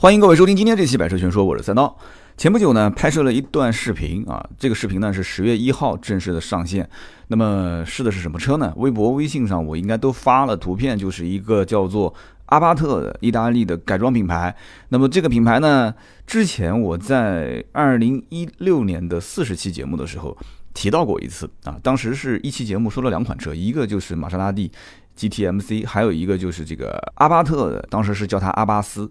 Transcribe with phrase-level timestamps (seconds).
[0.00, 1.98] 欢迎各位收听今天这期《百车全说》，我是三刀。
[2.36, 6.88] 前不久呢，拍摄了一段视频啊，这个视频呢是十月一号正式的上线。
[7.26, 8.72] 那么试的是什么车呢？
[8.76, 12.14] 微博、微信上我应该都发了图片，就是一个叫做
[12.46, 14.54] 阿巴特的意大利的改装品牌。
[14.90, 15.92] 那么这个品牌呢，
[16.24, 20.38] 之前我在二零一六年的四十期节目的时候
[20.72, 24.70] 提到过一次啊，当时是一期节目说了两款车，一个就是玛莎拉蒂
[25.16, 29.10] GTMC，还有一个就是这个阿巴特的，当时是叫它阿巴斯。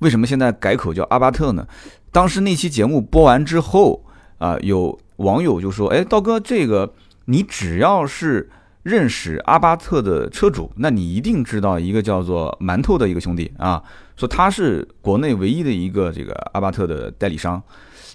[0.00, 1.66] 为什么现在改口叫阿巴特呢？
[2.12, 4.04] 当时那期节目播完之后
[4.38, 6.94] 啊，有网友就说：“哎，道哥，这个
[7.26, 8.48] 你只要是
[8.82, 13.82] 认识阿巴特的车主，那你一定知道一个叫做馒头的一个兄弟啊，
[14.16, 17.62] 说他是国内唯一的一个这个阿巴特的代理商。”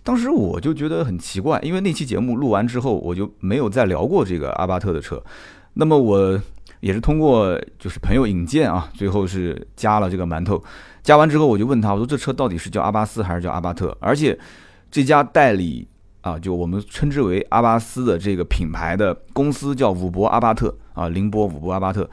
[0.06, 5.22] 当时我就觉得很奇怪，因为那期节目录完之后，我就没有再聊过这个阿巴特的车。
[5.76, 6.38] 那么我
[6.82, 10.62] 也是通过就是朋友引荐啊，最后是加了这个馒头。
[11.04, 13.96] 加完之后，我就问他，我说这车到底是叫阿巴斯还是叫阿巴特？
[14.00, 14.38] 而且
[14.90, 15.88] 这家代理
[16.22, 22.10] 啊，就我们称之为阿巴斯的这个品牌的公司叫伍博阿巴特啊，宁波伍博阿巴特。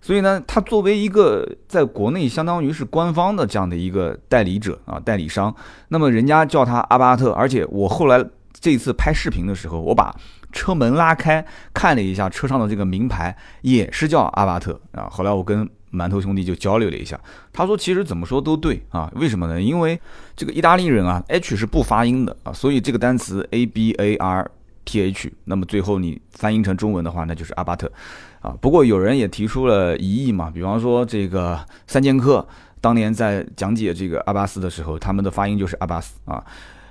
[0.00, 5.54] 所以呢，他作为一个在国内相当于是官方的这样的一个代理者啊，代理商，
[5.88, 7.30] 那么人家叫他阿巴特。
[7.30, 10.12] 而且我后来这次拍视频的时候，我把
[10.50, 15.06] 车门拉开看了一下车上的这个名牌，也是叫阿巴特啊。
[15.08, 17.20] 后来我跟馒头兄弟就交流了一下，
[17.52, 19.60] 他说其实怎么说都对啊，为什么呢？
[19.60, 20.00] 因为
[20.34, 24.50] 这个意大利人啊，H 是不发音的啊，所以这个单词 A B A R
[24.86, 27.92] T H，那么最后你翻译成中文的话，那就是阿巴特
[28.40, 28.56] 啊。
[28.60, 32.46] 不过有人也提出了疑义嘛，比方说这个三剑客
[32.80, 36.42] 当年在讲解这个阿巴斯的时候，他们的发音就是阿巴斯啊。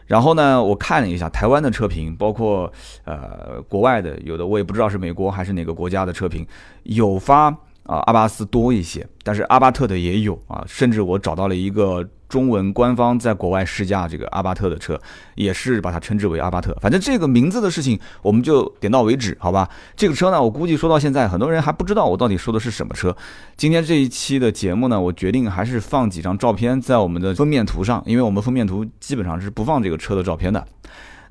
[0.05, 2.71] 然后呢，我看了一下台湾的车评，包括
[3.05, 6.45] 呃国外的，有的我也不知道是美国还是哪个国家的车评，
[6.83, 7.55] 有发。
[7.83, 14.97] 啊，阿巴斯多一些，但是阿巴特的也有啊，甚至我找到了一个中文官方在国外试驾这个阿巴特的车，
[15.35, 16.77] 也是把它称之为阿巴特。
[16.79, 19.67] 反正这个名字的事情，我们就点到为止，好吧？
[19.95, 23.13] 这个车呢，我估计说到现在，很多人还不知道我到底说的是什么车。
[23.57, 30.65] 今天这一期的节目呢，我决定还是放几张照片在我们的封面图上，因为我们封面图基本上是不放这个车的照片的。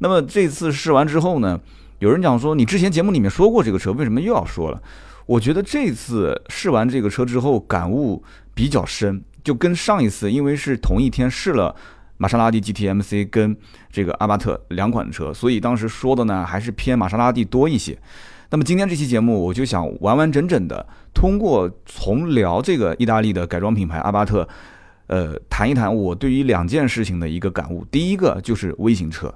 [0.00, 1.58] 那么这次试完之后呢，
[2.00, 4.82] 有人讲说，你之前节目里面说过这个车，为什么又要说了？
[5.30, 8.20] 我觉得这次试完这个车之后，感悟
[8.52, 11.72] 比较深，就跟上一次，因为是同一天试了
[12.16, 13.56] 玛莎拉蒂 GTMC 跟
[13.92, 17.96] 这个阿巴特两款车，所以当时说的呢还是偏玛莎拉蒂多一些。
[18.50, 24.48] 那么今天这期节目，我就想完完整整的通过从聊这个意大利的改装品牌阿巴特，
[25.06, 27.84] 呃，谈一谈我对于两件事情的一个感悟。
[27.84, 29.32] 第一个就是微型车，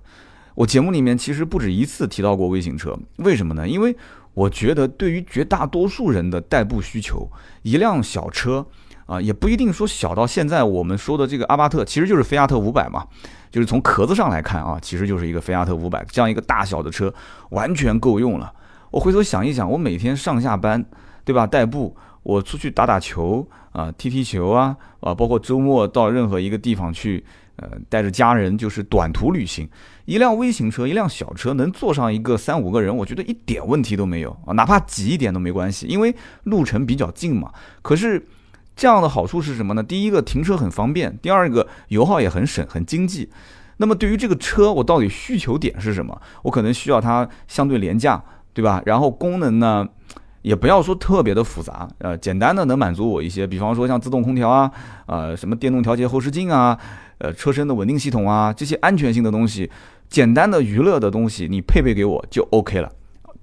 [0.56, 3.68] 我节目里面其实不止一次提到过微型车，为什么呢？
[3.68, 3.96] 因为
[4.34, 7.30] 我觉得，对于绝大多数人的代步需求，
[7.62, 8.66] 一辆小车
[9.06, 13.06] 啊，也不一定说小到现在我们说的这个阿巴特，其实就是菲亚特五百嘛，
[13.50, 17.12] 就是从壳子上来看啊，其实就是一个菲亚特五百这样一个大小的车，
[17.50, 18.52] 完全够用了。
[18.90, 20.84] 我回头想一想，我每天上下班，
[21.24, 21.46] 对吧？
[21.46, 27.24] 代步，我出去打打球啊，踢踢球啊，啊，包括周末到任何一个地方去。
[27.56, 29.68] 呃，带着家人就是短途旅行，
[30.04, 37.50] 一辆微型车，一辆小车能坐上一个三五个人，我觉得一点问题都没有啊，哪怕挤一点都没关系，因为路程比较近嘛。
[37.82, 38.26] 可是
[38.76, 39.82] 这样的好处是什么呢？
[39.82, 43.30] 第一个停车很方便，第二个油耗也很省，很经济。
[43.78, 46.20] 那么对于这个车，我到底需求点是什么？
[46.42, 48.22] 我可能需要它相对廉价，
[48.52, 48.82] 对吧？
[48.86, 49.88] 然后功能呢？
[50.42, 54.70] 也不要说特别的复杂，呃，简单的能满足我一些，比方说像自动空调啊，
[55.06, 56.78] 呃，什么电动调节后视镜啊，
[57.16, 59.70] 呃，车身的稳定系统啊，这些安全性的东西，
[60.08, 62.90] 简单的娱乐的东西，你配备给我就 OK 了。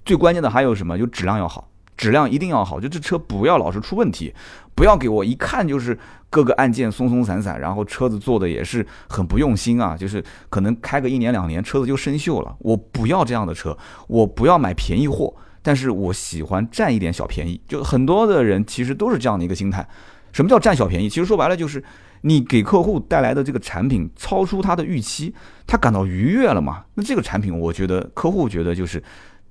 [0.04, 0.98] 最关键的还有什么？
[0.98, 4.34] 就质量要好，质量一定要好，就这车不要老是出问题，
[4.74, 5.98] 不要给我一看就是
[6.30, 12.56] 各个按键松松散散，然后车子做的也是很不用心啊，就是可能开个一年两年车子就生锈了。
[12.60, 13.76] 我不要这样的车，
[14.08, 15.34] 我不要买便宜货。
[15.64, 19.86] 但是我喜欢占一点小便宜，就很多的人其实都是这样的一个心态。
[20.32, 21.08] 什么叫占小便宜？
[21.08, 21.80] 其实说白了就是
[22.22, 25.34] 你给客户带来的这个产品超出他的预期，
[25.66, 26.84] 他感到愉悦了嘛？
[26.94, 29.02] 那这个产品，我觉得客户觉得就是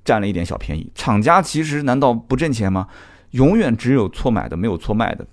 [0.03, 0.91] 占了一点小便宜。
[0.95, 2.87] 厂家其实难道不挣钱吗？
[3.31, 5.25] 永远只有错买的，没有错卖的。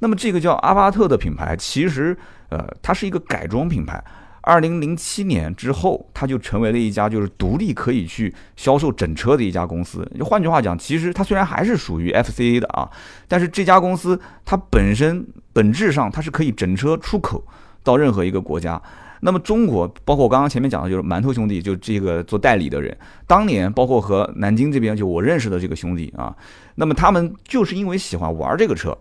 [0.00, 2.16] 那么这个叫阿巴特的品牌，其实
[2.48, 4.02] 呃，它是一个改装品牌。
[4.46, 10.06] 二零零七年之后，它就成为了一家就是独立可以去销售整车的一家公司。
[10.18, 12.90] 就换句话讲，其实它虽然还是属于 FCA 的啊，
[13.26, 17.42] 但是这家公司它本身本质上它是可以整车出口
[17.82, 18.80] 到任何一个国家。
[19.20, 22.94] 那么中国，包括我刚刚前面讲的，就是馒头兄弟，就这个做代理的人，
[23.26, 26.36] 当年包括和南京这边就我认识的这个兄弟啊，
[26.74, 28.94] 那么他们就是因为喜欢玩这个车。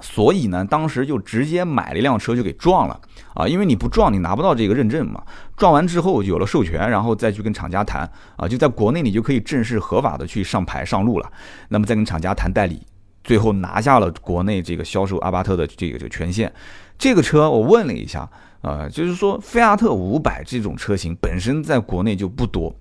[0.00, 3.00] 所以呢，当时就直接买了一辆车就给撞了
[3.34, 5.22] 啊，因为你不撞你拿不到这个认证嘛。
[5.56, 11.30] 撞完之后有了授权，然后再去跟厂家谈啊，就在国内你就可以正式合法的去上牌上路了。
[11.68, 12.84] 那么再跟厂家谈代理，
[13.24, 16.52] 最后拿下了国内这个销售阿巴特的这个这个权限。
[16.98, 18.28] 这个车我问了一下
[18.60, 22.74] 啊，就是说菲亚特五百这种车型本身在国内就不多。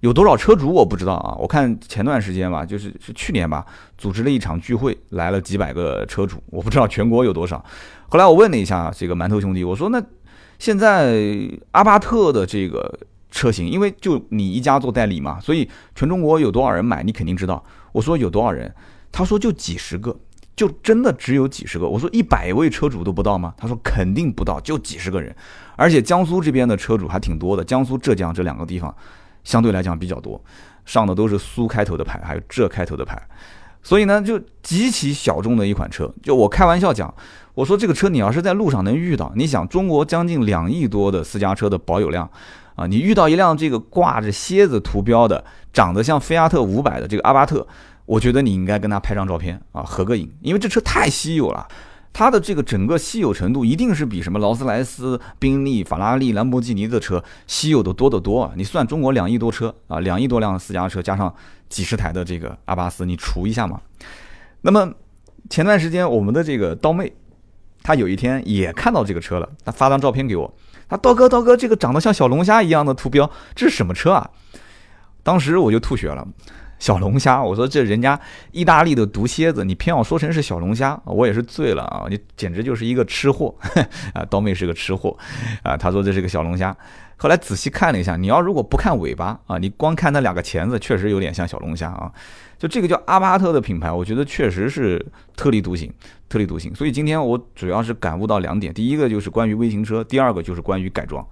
[0.00, 3.64] 有多少车主我不知道啊，我看前段时间吧，就是是去年吧，
[3.96, 7.64] 组织了一场聚会，来了几百个车主，我不知道全国有多少。
[8.10, 10.02] 后来我问了一下这个馒头兄弟，我说那
[10.58, 12.98] 现在阿巴特的这个
[13.30, 17.64] 车型，因为就你一家做代理嘛，所以全中国有多少人买，你肯定知道。
[17.92, 18.70] 我说有多少人，
[19.14, 20.16] 他说就几十个，
[20.56, 21.86] 就真的只有几十个。
[21.86, 23.54] 我说一百位车主都不到吗？
[23.56, 25.32] 他说肯定不到，就几十个人。
[25.76, 28.92] 而且江苏这边的车主还挺多的，江苏、浙江这两个地方。
[29.44, 30.42] 相对来讲比较多，
[30.84, 33.22] 上的都是苏开头的牌，还有浙开头的牌，
[33.82, 36.10] 所以呢就极其小众的一款车。
[36.22, 37.14] 就我开玩笑讲，
[37.54, 42.28] 我说这个车你要是在路上能遇到，你想中国将近两亿多的私家车的保有量
[42.74, 45.44] 啊，你遇到一辆这个挂着蝎子图标的，
[45.74, 47.66] 长得像菲亚特五百的这个阿巴特，
[48.06, 51.66] 我觉得你应该跟他拍张照片啊，合个影，因为这车太稀有了。
[52.12, 58.52] 它的这个整个稀有程度一定是比什么劳斯莱斯、宾利、法拉利、兰博基尼的车稀有的多得多啊！
[58.56, 61.34] 你算中国两亿多车啊，两亿多辆私家车加上
[61.68, 63.80] 几十台的这个阿巴斯，你除一下嘛。
[64.60, 64.88] 那么
[65.50, 67.12] 前段时间我们的这个刀妹，
[67.82, 70.54] 她有一天也看到这个车了，她发张照片给我，
[70.88, 74.30] 她刀哥刀哥，这个长得像小龙虾一样的图标，这是什么车啊？
[75.24, 76.24] 当时我就吐血了。
[76.78, 78.18] 小龙虾，我说这人家
[78.52, 82.04] 意大利的毒蝎子，你偏要说成是小龙虾，我也是醉了啊！
[82.10, 83.54] 你简直就是一个吃货
[84.12, 84.24] 啊！
[84.28, 85.16] 刀妹是个吃货
[85.62, 85.76] 啊！
[85.76, 86.76] 他说这是个小龙虾，
[87.16, 92.12] 后来仔细看了一下，你要如果不看尾巴啊，你光看那两个钳子，确实有点像小龙虾啊！
[92.58, 95.04] 就这个叫阿巴特的品牌，我觉得确实是
[95.36, 95.90] 特立独行，
[96.28, 96.74] 特立独行。
[96.74, 101.26] 所以今天我主要是感悟到两点，第一个就是关于微型车，第二个就是关于改装。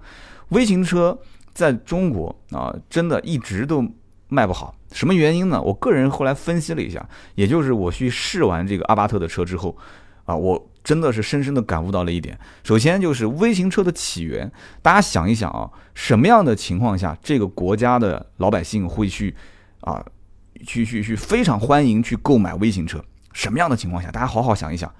[0.49, 1.17] 微型车
[1.53, 3.85] 在中国啊，真的一直都。
[4.33, 5.61] 卖不好，什么原因呢？
[5.61, 9.77] 我个人后来分析了一下，也就是我去试完这个阿巴特的车之后，
[10.25, 12.37] 啊，我真的是深深的感悟到了一点。
[12.63, 14.51] 首先就是微型车的起源，
[14.81, 19.35] 大家想一想啊，什么样的情况下这个国家的老百姓会去
[19.81, 20.03] 啊，
[20.65, 23.03] 去去去非常欢迎去购买微型车？
[23.33, 24.11] 什么样的情况下？
[24.11, 24.91] 大家好好想一想，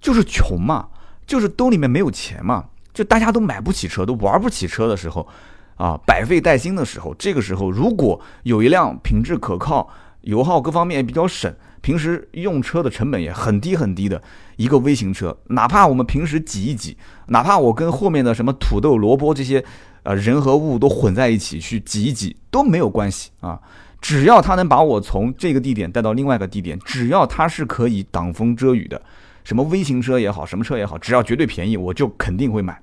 [0.00, 0.88] 就是穷嘛，
[1.26, 5.26] 就是兜里面没有钱嘛，就大家都买不起车，都玩不起车的时候。
[5.76, 9.88] 啊，百废待兴的时候，这个时候如果有一辆品质可靠、
[10.22, 14.20] 油耗各方面也比较省、平时用车的成本也很低很低的
[14.56, 16.96] 一个微型车，哪怕我们平时挤一挤，
[17.26, 19.62] 哪怕我跟后面的什么土豆、萝卜这些，
[20.02, 23.60] 呃，人和物都混在一起去挤一挤都没有关系啊，
[24.00, 29.00] 只要它能把我从这个地点带到另外一个地点，只要它是可以挡风遮雨的，
[29.44, 32.80] 什么微型车也好，什么车也好，只要绝对便宜，我就肯定会买。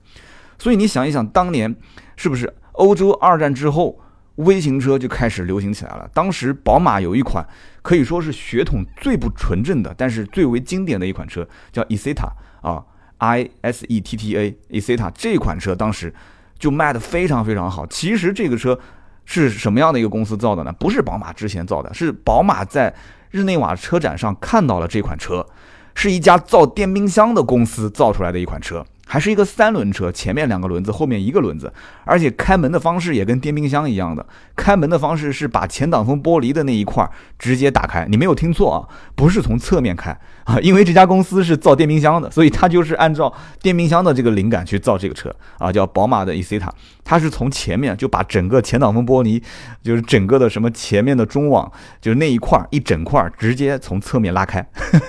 [0.60, 1.76] 所以你想一想，当年
[2.16, 2.54] 是不是？
[2.74, 4.00] 欧洲二战之后，
[4.36, 6.10] 微型车就开始流行起来了。
[6.14, 7.46] 当时宝马有一款
[7.82, 12.30] 可以说是血统最不纯正的，但是最为经典的一款车，叫 Isetta
[12.62, 12.84] 啊
[13.20, 16.14] ，I S E T T A Isetta 这款车当时
[16.58, 17.86] 就卖的非常非常好。
[17.86, 18.80] 其实这个车
[19.26, 20.74] 是什么样的一个公司造的呢？
[20.74, 22.94] 不是宝马之前造的，是宝马在
[23.30, 25.46] 日内瓦车展上看到了这款车，
[25.94, 28.84] 是一家造电冰箱的公司造出来的一款车。
[29.06, 31.72] 还是一个三轮车，前面两个轮子，后面一个轮子，
[32.06, 34.26] 而且开门的方式也跟电冰箱一样的。
[34.56, 37.08] 开门的方式是把前挡风玻璃的那一块
[37.38, 38.80] 直接打开，你没有听错啊，
[39.16, 43.32] 不是从侧面开啊，因为这家公司是造电冰箱的，所以它就是按照
[43.62, 49.42] 电冰箱的这个灵感去造这个车啊，叫宝马的 e c t a 它是从前面就把整个前挡风玻璃，
[49.84, 51.70] 就是整个的什么前面的中网，
[52.02, 54.66] 就是那一块一整块直接从侧面拉开，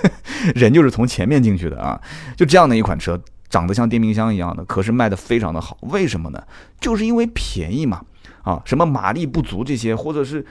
[0.53, 1.99] 人就是从前面进去的啊，
[2.35, 3.19] 就这样的一款车。
[3.49, 6.43] 长得像电冰箱一样的，可是卖的非常的好，为什么呢？
[6.79, 8.01] 就是因为便宜嘛，
[8.43, 10.45] 啊，什么马力不足这些，或者是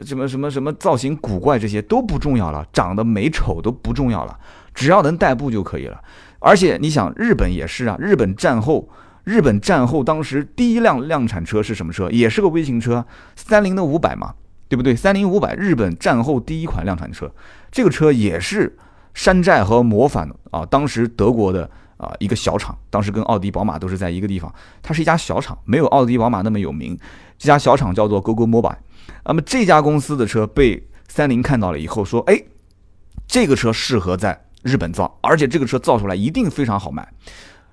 [0.00, 4.38] 什么什么什么造型古怪这些都不重要了，长得美丑都不重要了，
[4.74, 6.00] 只要能代步就可以了。
[6.40, 8.88] 而且你想，日本也是啊，日本战后，
[9.24, 12.10] 日本战后当时第一辆量产车是什么车？
[12.10, 13.04] 也是个微型车，
[13.36, 14.34] 三菱的五百嘛，
[14.68, 14.96] 对不对？
[14.96, 17.30] 三菱五百，日本战后第一款量产车，
[17.70, 18.76] 这个车也是
[19.14, 21.70] 山寨和模仿啊，当时德国的。
[21.98, 24.52] 啊，一个小厂，当时跟奥迪、宝马都是在一个地方。
[24.80, 26.96] 它是一家小厂，没有奥迪、宝马那么有名。
[27.36, 28.76] 这家小厂叫做 GoGo Mobile。
[29.24, 32.40] 那么这家公司的车被三菱看到了以后，说：“哎，
[33.26, 37.06] 这个车适合在日本造，而且这个车造出来一定非常好卖。”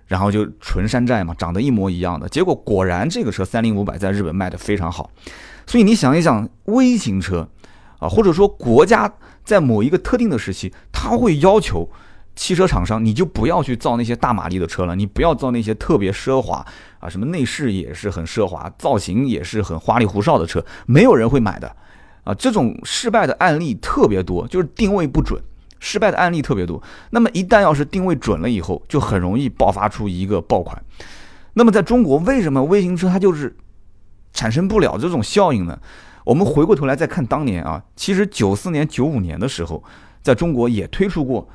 [0.08, 2.27] 然后就纯山寨嘛，长得一模一样的。
[2.27, 5.10] 结果果然这个车三菱五百在日本卖的非常好。
[5.67, 7.48] 所以你想一想，微型车
[8.00, 9.12] 啊，或者说国家
[9.44, 11.88] 在某一个特定的时期，它会要求。
[12.36, 16.65] 汽车厂商，你就不要去造那些大马力的车了，你不要造那些特别奢华
[17.00, 21.75] 啊，什么内饰也是很奢华，造型也是很花里胡哨的车，没有人会买的
[22.25, 22.34] 啊。
[22.34, 25.42] 这种失败的案例特别多，就是定位不准，
[25.80, 26.84] 失败的案例特别多。
[27.12, 30.84] 那么一旦要是定位准了以后，就很容易爆发出一个爆款。
[31.54, 33.56] 那么在中国，为什么微型车它就是
[34.34, 35.80] 产生不了这种效应呢？
[36.25, 39.82] 我们回过头来再看当年啊，其实九四年、九五年的时候，
[40.22, 41.48] 在中国也推出过。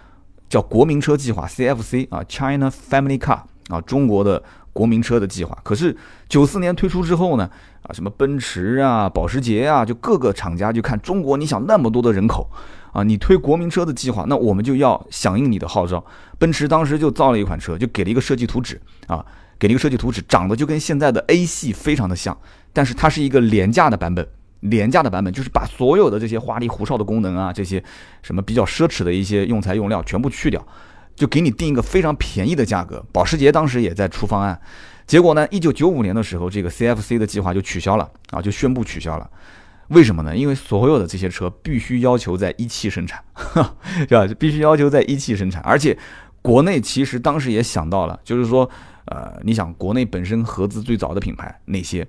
[0.50, 4.42] 叫国民车计划 （CFC） 啊，China Family Car 啊，中国的
[4.72, 5.56] 国民车的计划。
[5.62, 5.96] 可是
[6.28, 7.48] 九四年推出之后呢，
[7.82, 12.50] 啊，什么奔驰啊、保时捷啊，就各个厂家就看中国，你想那么多的人口
[12.92, 16.04] 啊，你推国民车的计划，那我们就要响应你的号召。
[16.36, 19.24] 奔驰当时就造了一款车，就给了一个设计图纸啊，
[19.56, 22.36] 给了一个设计图纸，长得就跟现在的 A 系非常的像，
[22.72, 24.26] 但是它是一个廉价的版本。
[24.60, 27.82] 廉价的版本就是把所有的这些花里胡哨的功能啊，这些
[28.22, 30.66] 什么比较奢侈的一些用材用料全部去掉，
[31.16, 33.04] 就给你定一个非常便宜的价格。
[33.12, 34.60] 保时捷当时也在出方案，
[35.06, 39.30] 结果呢，一九九五年的时候，这个 CFC 的计划就取消了啊，就宣布取消了。
[39.88, 40.36] 为什么呢？
[40.36, 43.20] 因为所有的这些车必须要求在一汽生产，
[44.08, 44.26] 是吧？
[44.38, 45.98] 必须要求在一汽生产，而且
[46.42, 48.70] 国内其实当时也想到了，就是说，
[49.06, 52.06] 呃，你想国内本身合资最早的品牌那些？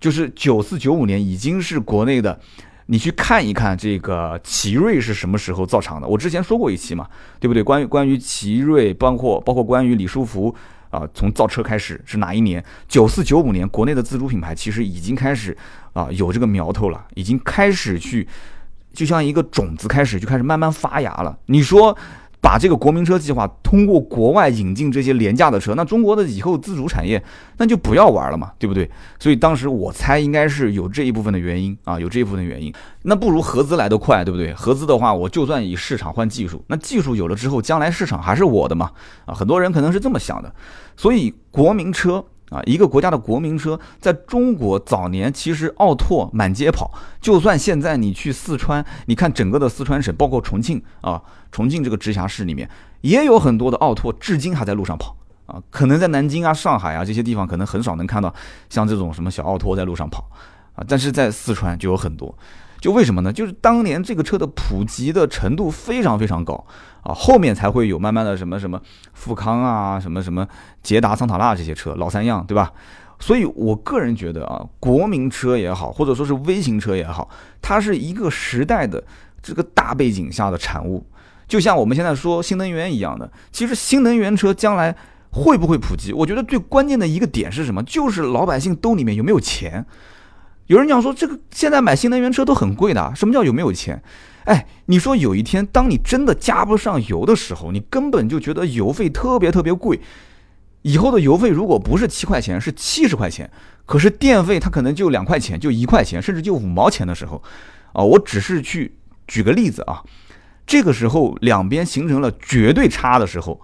[0.00, 2.40] 就是九四九五年已经是国内的，
[2.86, 6.08] 你去看一看这个奇瑞是什么时候造厂的？
[6.08, 7.06] 我之前说过一期嘛，
[7.38, 7.62] 对不对？
[7.62, 10.54] 关于关于奇瑞，包括包括关于李书福
[10.88, 12.64] 啊，从造车开始是哪一年？
[12.88, 15.56] 九四九五年，国内的自主品牌其实已经开始
[15.92, 18.26] 啊有这个苗头了，已经开始去，
[18.94, 21.38] 就像一个种子开始就开始慢慢发芽了。
[21.46, 21.96] 你说？
[22.40, 27.22] 把这个国民车计划通过国外引进这些廉价的车，那中国的以后自主产业
[27.58, 28.90] 那就不要玩了嘛，对不对？
[29.18, 32.72] 所以当时我猜应该是有这一部分的原因啊，有这一部分的原因。
[33.02, 34.52] 那不如合资来得快，对不对？
[34.54, 38.90] 合资的话，我就算以市场换技术，那技术有了之后，将来市场还是我的嘛？
[39.26, 40.52] 啊，很多人可能是这么想的。
[40.96, 42.24] 所以国民车。
[42.50, 46.92] 啊，一个国家的国民车，在中国早年其实奥拓满街跑。
[47.20, 52.68] 就算现在你去四川，你看整个的四川省，包括重庆啊，重庆这个直辖市里面，
[53.02, 55.16] 也有很多的奥拓，至今还在路上跑
[55.46, 55.62] 啊。
[55.70, 58.34] 可能在南京啊、上海啊这些地方，可能很少能看到
[58.68, 60.28] 像这种什么小奥拓在路上跑
[60.74, 60.84] 啊。
[60.88, 62.36] 但是在四川就有很多。
[62.80, 63.30] 就为什么呢？
[63.30, 66.64] 就是当年这个车的普及的程度非常非常高
[67.02, 68.80] 啊，后面才会有慢慢的什么什么
[69.14, 70.46] 富康啊，什么什么
[70.82, 72.72] 捷达、桑塔纳这些车，老三样，对吧？
[73.18, 77.28] 所以我个人觉得啊，国民车也好，或者说是微型车也好，
[77.60, 79.02] 它是一个时代的
[79.42, 81.04] 这个大背景下的产物。
[81.46, 84.94] 就像我们现在说新能源一样的，其实新能源车将来
[85.30, 86.12] 会不会普及？
[86.12, 87.82] 我觉得最关键的一个点是什么？
[87.82, 89.84] 就是老百姓兜里面有没有钱。
[90.68, 93.12] 有人讲说，这个现在买新能源车都很贵的。
[93.14, 94.02] 什么叫有没有钱？
[94.50, 100.00] 哎，你说有一天当你真的加不上油的时候，你根本就觉得油费特别特别贵。
[100.82, 103.48] 以后的油费如果不是七块钱，是七十块钱，
[103.86, 107.40] 可是电费它可能就两块钱，就一块钱，甚至就五毛钱的时候，
[107.92, 108.92] 啊，我只是去
[109.28, 110.02] 举个例子啊。
[110.66, 113.60] 这个时候两边形成了绝对差的时候，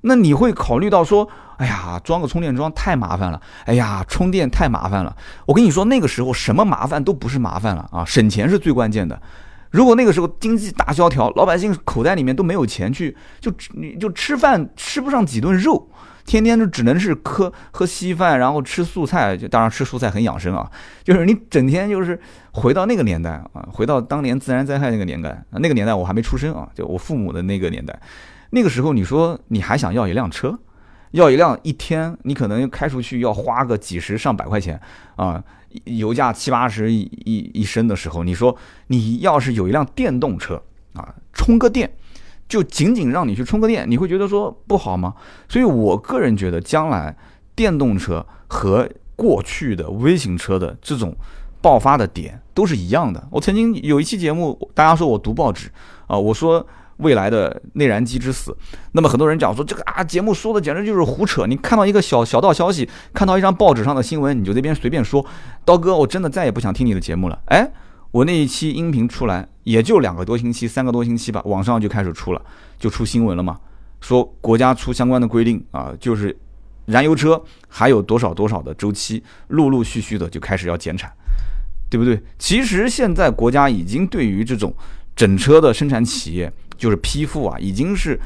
[0.00, 1.28] 那你会考虑到说？
[1.58, 3.40] 哎呀，装个充电桩太麻烦了。
[3.66, 5.14] 哎呀，充电太麻烦了。
[5.44, 9.20] 我跟你说，那个时候什么麻烦都不是麻烦了啊，省钱是最关键的。
[9.76, 15.90] 如果那个时候经济大萧条，老百姓口袋里面都没有钱去，就你就吃饭吃不上几顿肉，
[16.24, 19.36] 天天就只能是喝喝稀饭，然后吃素菜。
[19.36, 20.70] 就当然吃素菜很养生啊，
[21.04, 22.18] 就是你整天就是
[22.52, 28.00] 回到那个年代啊，回到当年自然灾害那个年代，那个年代我还没出生啊，就我父母的那个年代，
[28.52, 30.58] 那个时候你说你还想要一辆车？
[31.16, 34.78] 要一辆一天，你可能开出去要花个几十上百块钱
[35.16, 35.42] 啊，
[35.84, 38.54] 油价七八十一一升的时候，你说
[38.88, 41.90] 你要是有一辆电动车啊，充个电，
[42.46, 45.14] 就仅仅让你去充个电，你会觉得说不好吗？
[45.48, 47.16] 所以我个人觉得，将来
[47.54, 51.16] 电动车和过去的微型车的这种
[51.62, 53.26] 爆发的点都是一样的。
[53.30, 55.70] 我曾经有一期节目，大家说我读报纸
[56.06, 56.66] 啊，我说。
[56.98, 58.56] 未来的内燃机之死，
[58.92, 61.46] 那么很多人讲说这个啊节目说的简直就是胡扯。
[61.46, 65.24] 你看到一个小小道消息，看到一张报纸上的新闻，你就这边随便说。
[65.64, 67.38] 刀哥，我真的再也不想听你的节目了。
[67.46, 67.70] 哎，
[68.12, 72.40] 我那一期音频出来也就两个多星期，三个多星期吧，网上就开始出了，
[72.78, 73.58] 就出新闻了嘛，
[74.00, 76.34] 说国家出相关的规定啊，就是
[76.86, 81.12] 燃油车还有多少多少的周期，陆陆续续的就开始要减产，
[81.90, 82.22] 对不对？
[82.38, 84.72] 其实现在国家已经对于这种
[85.14, 86.50] 整车的生产企业。
[86.76, 88.18] 就是批复啊，已经是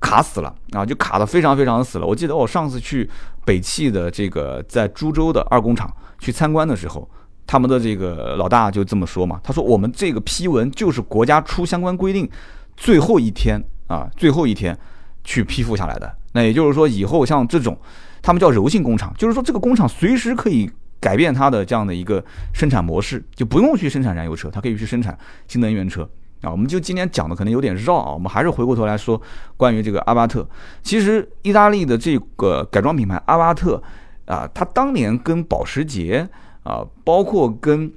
[0.00, 2.06] 卡死了啊，就卡的非常非常死了。
[2.06, 3.08] 我记得我上次去
[3.44, 7.08] 北汽的这个在株洲的二工厂去参观的时候，
[7.46, 12.28] 他们的这个老大就这么说嘛，他说我们这个批文就是国家出相关规定
[12.76, 14.78] 最后一天啊，最后一天
[15.24, 16.16] 去批复下来的。
[16.32, 17.76] 那也就是说，以后像这种，
[18.22, 20.70] 他们叫柔性工厂，就是说这个工厂随时可以
[21.00, 25.18] 改变它的这样的一个生产模式，就不用去生产燃油车，它可以去生产
[25.48, 26.08] 新能源车
[26.42, 26.50] 啊。
[26.50, 29.20] 我们就今天讲的可能有点绕啊，我们还是回过头来说
[29.56, 30.46] 关于这个阿巴特。
[30.82, 33.82] 其实意大利的这个改装品牌阿巴特
[34.26, 36.28] 啊，它当年跟保时捷
[36.62, 37.92] 啊，包括跟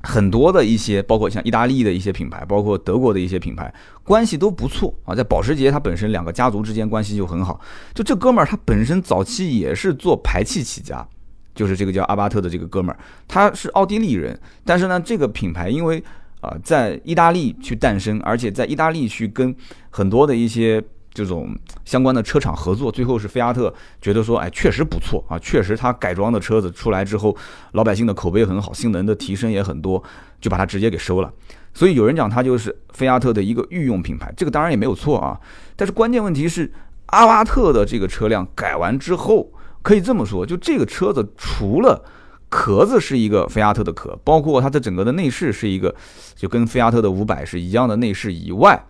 [0.00, 3.72] 很多的一些，包括像意大利的一些品牌，包括德国的一些品牌，
[4.04, 5.12] 关系都不错啊。
[5.12, 7.60] 在保时捷，它本身两个家族之间关系就很好。
[7.92, 11.04] 就这哥们儿，他本身早期也是做排气起家，
[11.52, 16.02] 就是这个叫阿巴特的这个哥们儿，他是奥地利人，但是呢，这个品牌因为
[16.40, 19.54] 啊在意大利去诞生，而且在意大利去跟
[19.90, 20.82] 很多的一些。
[21.10, 21.52] 这种
[21.84, 27.36] 相关的车厂合作，最后是菲亚特觉得说，哎，确实不错啊，确实它改装的车子出来之后，
[27.72, 30.00] 老百姓的口碑很好，性能的提升也很多，
[30.40, 31.32] 就把它直接给收了。
[31.74, 35.36] 所以有人讲它就是菲亚特的一个御用品牌，这个当然也没有错啊。
[35.74, 36.70] 但是关键问题是，
[37.06, 39.50] 阿巴特的这个车辆改完之后，
[39.82, 42.04] 可以这么说，就这个车子除了
[42.48, 45.94] 壳子是一个菲亚特的壳，包括它的整个的内饰是一个
[46.34, 48.84] 就跟菲亚特的五百是一样的内饰以外。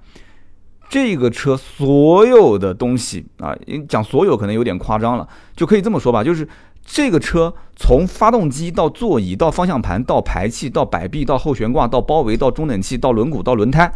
[0.90, 3.54] 这个车所有的东西啊，
[3.86, 6.48] 讲所有可能有点夸张了，就可以这么说吧，就是
[6.82, 13.92] 这个车从发动机到座椅到方向盘到排气到摆臂到后悬挂到包围到中冷器到轮毂到轮胎，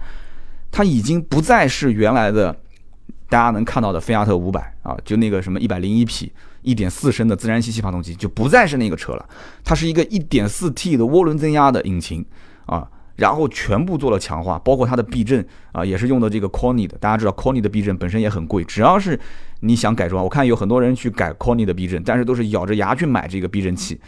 [0.70, 2.54] 它已经不再是原来的
[3.30, 6.30] 大家能看到的菲亚特五百啊，就那个什么一百零一匹
[6.62, 9.28] 一点四升的自然吸气发动机，就不再是那个车了，
[9.62, 12.24] 它是一个一点四 T 的涡轮增压的引擎
[12.66, 12.88] 啊。
[13.16, 16.96] 然后全部做了强化，包括它的避震啊，也是用的这个 Koni 的。
[16.98, 19.20] 大家知道 Koni 的避震本身也很贵，只要是
[19.60, 24.00] 你想改装，我看有很多人去改 Koni 的避震，但是都是咬着牙去买这个避震器，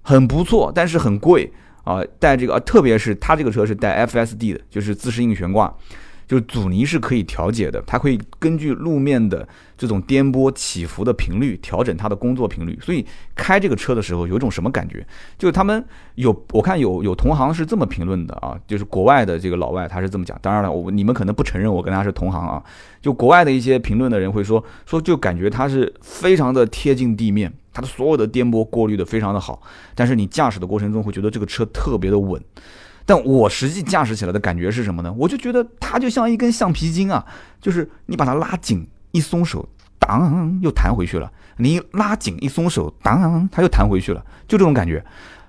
[0.00, 2.00] 很不错，但是很贵啊。
[2.20, 5.74] 带这个，特别是它这个车是带 FSD 的，就是自适应悬挂。
[6.26, 9.46] 就是阻尼是可以调节的，它可以根据路面的
[9.78, 15.06] 这种颠簸起伏的频率调整它的工作频率，所以开这个车的时候有一种什么感觉？
[15.38, 15.84] 就是他们
[16.16, 22.62] 有我看有有同行是这么评论的啊，就是国外的这个老外他是这么讲，当然了，我你们可能不承认我跟他是同行啊，
[23.00, 29.62] 就国外的一些评论的人会说说就感觉它是非常的贴近地面，它的所有的颠簸过滤的非常的好，
[29.94, 32.42] 但是你驾驶的过程中会觉得这个车特别的稳。
[33.08, 35.12] 但我实际驾驶起来的感觉是什么呢？
[35.16, 37.24] 我就觉得它就像一根橡皮筋啊，
[37.60, 39.66] 就是你把它拉紧一松手，
[40.00, 45.04] 当又弹回去了；你拉紧一松手，当它又弹回去了，就这种感觉，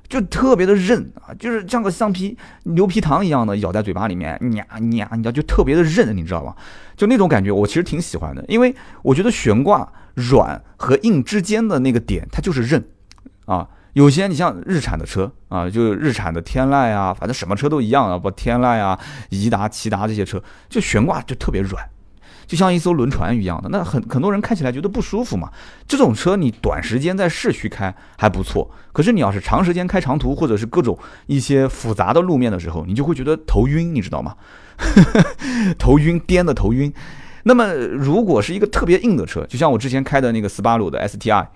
[0.07, 6.55] 就特别的韧啊，就是像个橡皮牛皮糖一样的咬在嘴巴里面，nha nha，你知道就特别的韧，你知道吗？
[6.95, 12.87] 就那种感觉，我其实挺喜欢的，因为我觉得悬挂软和硬之间的那个点，它就是韧
[13.45, 13.67] 啊。
[13.97, 21.83] 有些你像日产的车啊，就日产的天籁啊，反正什么车都一样啊，不天籁啊、颐达、骐达这些车，就悬挂就特别软，
[22.45, 23.69] 就像一艘轮船一样的。
[23.69, 25.51] 那很很多人开起来觉得不舒服嘛。
[25.87, 34.35] 这种车你短时间在市区开还不错，可是你要是长时间开长途或者是各种一些复杂的路面的时候，你就会觉得头晕，你知道吗？
[35.79, 36.93] 头晕，颠的头晕。
[37.45, 41.47] 那么如果是一个特别硬的车，就像我之前开的那个斯巴鲁的 STI。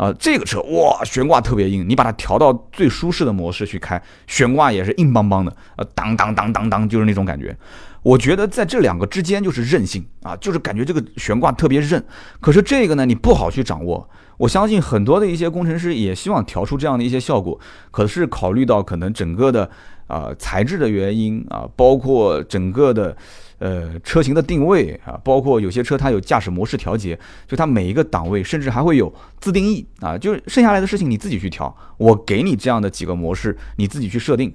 [0.00, 7.54] 啊，这个车哇，悬挂特别硬，你把它调到最舒适的模式去开，悬挂也是硬邦邦的，呃，当当当当当，就是那种感觉。
[8.02, 12.02] 我觉得在这两个之间就是韧性啊，就是感觉这个悬挂特别韧。
[12.40, 14.08] 可是这个呢，你不好去掌握。
[14.38, 17.60] 我相信很多的一些工程师也希望调出这样的一些效果，
[17.90, 19.68] 可是考虑到可能整个的
[20.06, 23.14] 啊材质的原因啊，包括整个的。
[23.60, 34.50] 呃，车型的定位啊，包括有些车它有驾驶模式调节，就它每一个档位，甚至还会有自定义啊，就是剩下来的事情你自己去调，我给你这样的几个模式，你自己去设定。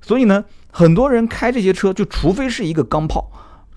[0.00, 3.28] 所以呢，很多人开这些车，就除非是一个钢炮，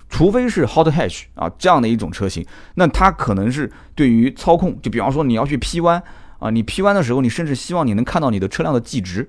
[0.07, 5.99] 除非是 hot hatch 啊这样的一种车型，那它可能是对于操控，就比方说你要去 P 弯
[6.37, 9.27] 啊，你 P 弯的时候，你甚至希望你能看到你的车辆的计值。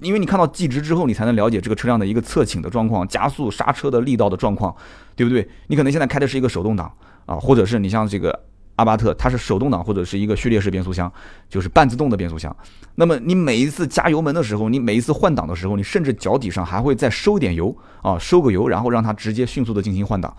[0.00, 4.74] 因为你看到计值之后，你才能了解这个车辆的一个侧倾的状况、加速、刹车的力道的状况，
[5.14, 5.48] 对不对？
[5.68, 6.92] 你可能现在开的是一个手动挡
[7.26, 8.38] 啊，或者是你像这个
[8.76, 11.10] 阿巴特，它是手动挡或者是一个序列式变速箱，
[11.48, 12.54] 就是半自动的变速箱。
[12.96, 20.36] 那么你每一次加油门的时候，你每一次换挡的时候，你甚至脚底上还会再收点油啊，收个油，然后让它直接迅速的进行换挡。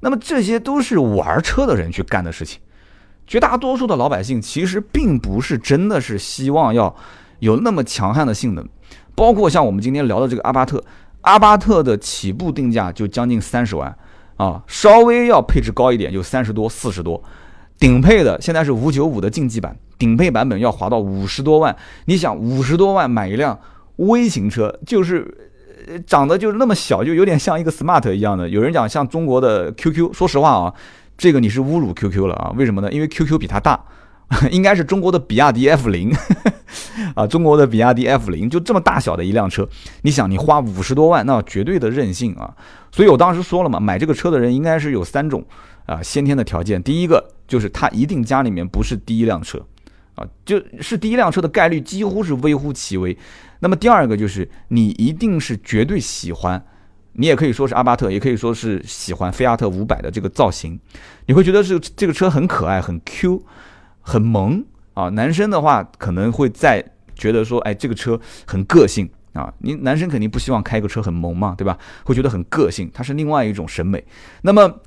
[0.00, 2.60] 那么这些都是玩车的人去干的事情，
[3.26, 6.94] 绝大多数的老百姓其实并不是真的是希望要
[7.38, 8.68] 有那么强悍的性能。
[9.16, 10.80] 包括像我们今天聊的这个阿巴特，
[11.22, 13.92] 阿巴特的起步定价就将近三十万
[14.36, 17.20] 啊，稍微要配置高一点就三十多、四十多，
[17.80, 21.74] 顶配的现在是五九五的竞技版，顶配版本要划到五十多万。
[22.04, 23.58] 你想五十多万买一辆
[23.96, 25.26] 微型车，就是
[26.06, 28.48] 长得就那么小，就有点像一个 smart 一样的。
[28.48, 30.74] 有人讲像中国的 QQ，说实话啊，
[31.16, 32.52] 这个你是侮辱 QQ 了啊？
[32.56, 32.92] 为什么呢？
[32.92, 33.82] 因为 QQ 比它大，
[34.50, 36.12] 应该是中国的比亚迪 F 零
[37.14, 39.68] 啊，中国的比亚迪 F 零就这么大小的一辆车，
[40.02, 42.54] 你想你花五十多万，那绝对的任性啊！
[42.90, 45.44] 所以我当时说了嘛，买这个车的人应该是有三种
[45.86, 49.64] 啊先天的条件，第一个就是他一定家里面不是第一辆车。
[50.16, 53.14] 啊，就是第一辆车的概率几乎是微乎其微。
[53.58, 56.64] 那么第二个就是你一定是绝对喜欢，
[57.12, 60.80] 你也可以说是阿巴特，也可以说是喜欢菲亚特五百的这个造型，
[61.26, 63.42] 你会觉得这这个车很可爱、很 Q、
[64.06, 64.64] 很萌
[64.94, 65.08] 啊。
[65.08, 66.84] 男生的话可能会在
[67.16, 69.52] 觉得说，哎，这个车很个性啊。
[69.58, 71.76] 你男生肯定不希望开个车很萌嘛，对吧？
[72.04, 74.04] 会觉得很个性，它是另外一种审美。
[74.42, 74.80] 那么。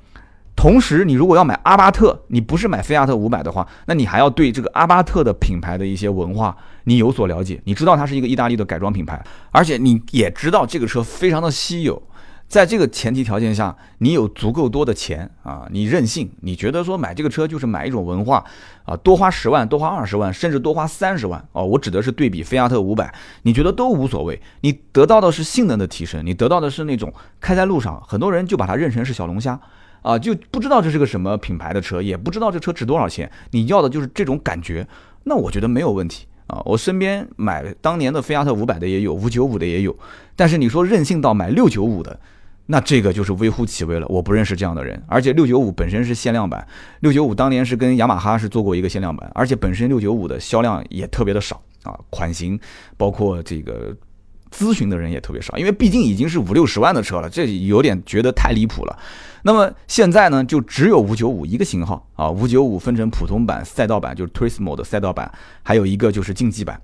[0.56, 6.54] 同时，你如果要买阿巴特，你不是买菲亚特五百的话，那你还要对这个阿巴特的品牌的一些文化
[6.84, 7.58] 你有所了解。
[7.64, 12.02] 你知道它是一个意大利的改装品牌，而且你也知道这个车非常的稀有。
[12.50, 18.44] 在这个前提条件下，你有足够多的钱啊，你任性，你觉得说买这个车就是买一种文化
[18.84, 24.42] 啊，多花十万，多花二十万，甚至多花三十万哦，我指的是对比菲亚特五百，你觉得都无所谓。
[24.62, 29.58] 你得到的是性能的提升，你得到的是那种开在路上，很多人就把它认成是小龙虾。
[30.02, 33.30] 啊，就不知道这是个什么品牌的车，也不知道这车值多少钱。
[33.50, 34.88] 你要的就是这种感觉，
[35.24, 36.60] 那我觉得没有问题啊。
[36.64, 39.94] 我身边买当年的菲亚特五百的也有，五九五的也有。
[40.34, 42.18] 但是你说任性到买六九五的，
[42.70, 44.06] 那这个就是微乎其微了。
[44.08, 45.02] 我不认识这样的人。
[45.06, 46.66] 而且六九五本身是限量版，
[47.00, 51.98] 六九五当年是跟雅马哈是做过一个限量版，而且本身六九五的销量也特别的少啊。
[52.08, 52.58] 款型
[52.96, 53.96] 包括这个。
[54.50, 58.98] 咨询的人也特别少，因为毕竟已经是五六十万的车了，这有点觉得太离谱了。
[59.42, 65.32] 那么现在呢，就只有五九五一个型号啊，五九五分成普通版、赛道版，就是 Turismo 的赛道版，
[65.62, 66.78] 还有一个就是竞技版。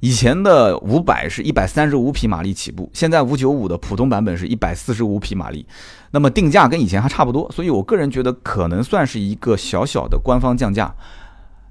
[0.00, 5.64] 以前的五百是一百三十五匹马力起步，现在五九五的普通版本是一百四十五匹马力，
[6.10, 10.92] 那么定价跟以前还差不多，所以我个人觉得可能算是一个小小的官方降价。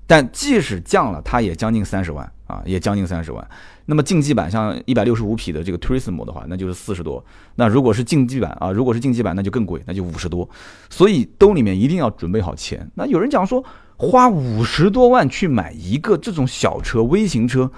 [0.05, 3.47] 但即使降了，它也将近三十万啊，也将近三十万。
[3.85, 7.23] 那么竞技版像一百六十五匹的这个 Turismo 的话，那就是四十多。
[7.55, 10.49] 那如果是竞技版啊，如果是竞技版，那就更贵，那就五十多。
[10.89, 12.89] 所以兜里面一定要准备好钱。
[12.95, 13.63] 那有人讲说，
[13.97, 17.71] 花五十多万去买一个这种小车、微型车，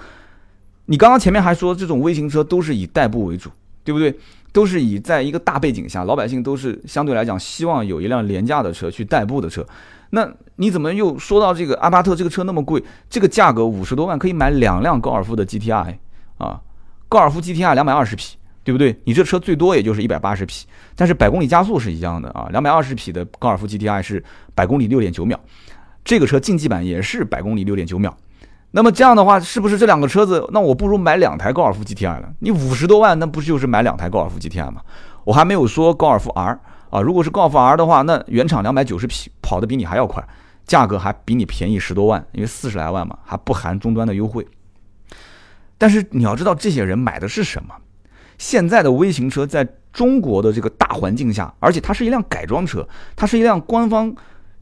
[0.86, 3.50] 你刚刚前面还说这种微型车都是以代步为主，
[3.84, 4.18] 对不对？
[4.52, 9.66] 都是以在一个大背景下，老百姓都是相对来讲希望有一辆廉价的车去代步的车。
[10.10, 12.82] 那你怎么又说到这个阿巴特这个车那么贵？
[13.08, 15.96] 这个价格五十多万可以买两辆高尔夫的 GTI
[16.36, 16.60] 啊，
[17.08, 18.94] 高尔夫 GTI 两百二十匹，对不对？
[19.04, 22.46] 你这车最多也就是一百八十匹，但是百公里加速是一样的啊。
[22.50, 24.22] 两百二十匹的高尔夫 GTI 是
[24.54, 25.40] 百公里六点九秒，
[26.04, 28.14] 这个车竞技版也是百公里六点九秒。
[28.72, 30.46] 那么这样的话，是不是这两个车子？
[30.50, 32.32] 那我不如买两台高尔夫 GTI 了。
[32.40, 34.82] 你五十多万，那不就是买两台高尔夫 GTI 吗？
[35.24, 36.58] 我还没有说高尔夫 R。
[36.90, 40.22] 啊，如果是高尔夫 R 的话，那原厂两百九十匹，跑的比你还要快，
[40.66, 44.46] 价格还比你便宜十多万，因为四十来万嘛，还不含终端的优惠。
[45.78, 47.74] 但是你要知道，这些人买的是什么？
[48.38, 54.14] 现在的微型车在中国的这个大环境下，而且它是一辆改装车，它是一辆官方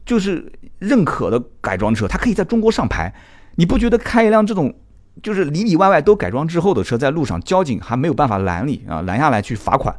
[0.05, 3.13] 就是认可的改装车，它可以在中国上牌。
[3.55, 4.73] 你不觉得开一辆这种
[5.21, 9.95] 就是里里外外都改装之后的车，在路上交警还没有办法拦你啊，拦下来去罚款？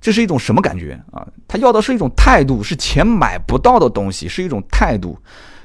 [0.00, 1.26] 这是一种什么感觉啊？
[1.46, 5.18] 他要的是一种态度，是钱买不到的东西，是一种态度。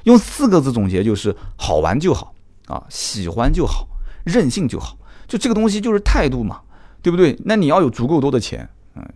[0.03, 2.33] 用四个字总结就是好玩就好
[2.67, 3.87] 啊，喜欢就好，
[4.23, 4.97] 任性就好，
[5.27, 6.61] 就这个东西就是态度嘛，
[7.01, 7.37] 对不对？
[7.45, 8.69] 那你要有足够多的钱。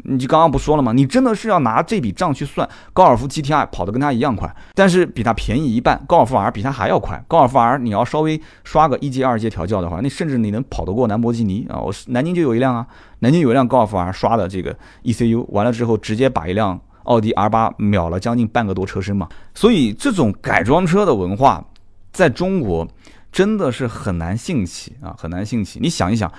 [0.03, 0.91] 你就刚刚不说了吗？
[0.91, 6.01] 你真的是要拿这笔账去算，高尔夫 GTI 跑得跟它一样快，但是比它便宜一半。
[6.07, 7.23] 高尔夫 R 比它还要快。
[7.27, 11.79] 高尔夫 R 你要稍微刷个一阶、二阶调教的话，那甚至你能跑得过兰博基尼啊！
[11.79, 12.85] 我南京就有一辆啊，
[13.19, 19.27] 南京有一辆高尔夫 R 刷的这个 ECU，完了之后直接把一辆奥迪 R 八秒了将近半个多车身嘛。
[19.53, 21.63] 所以这种改装车的文化
[22.11, 22.87] 在中国
[23.31, 25.79] 真的是很难兴起啊，很难兴起。
[25.81, 26.31] 你想一想。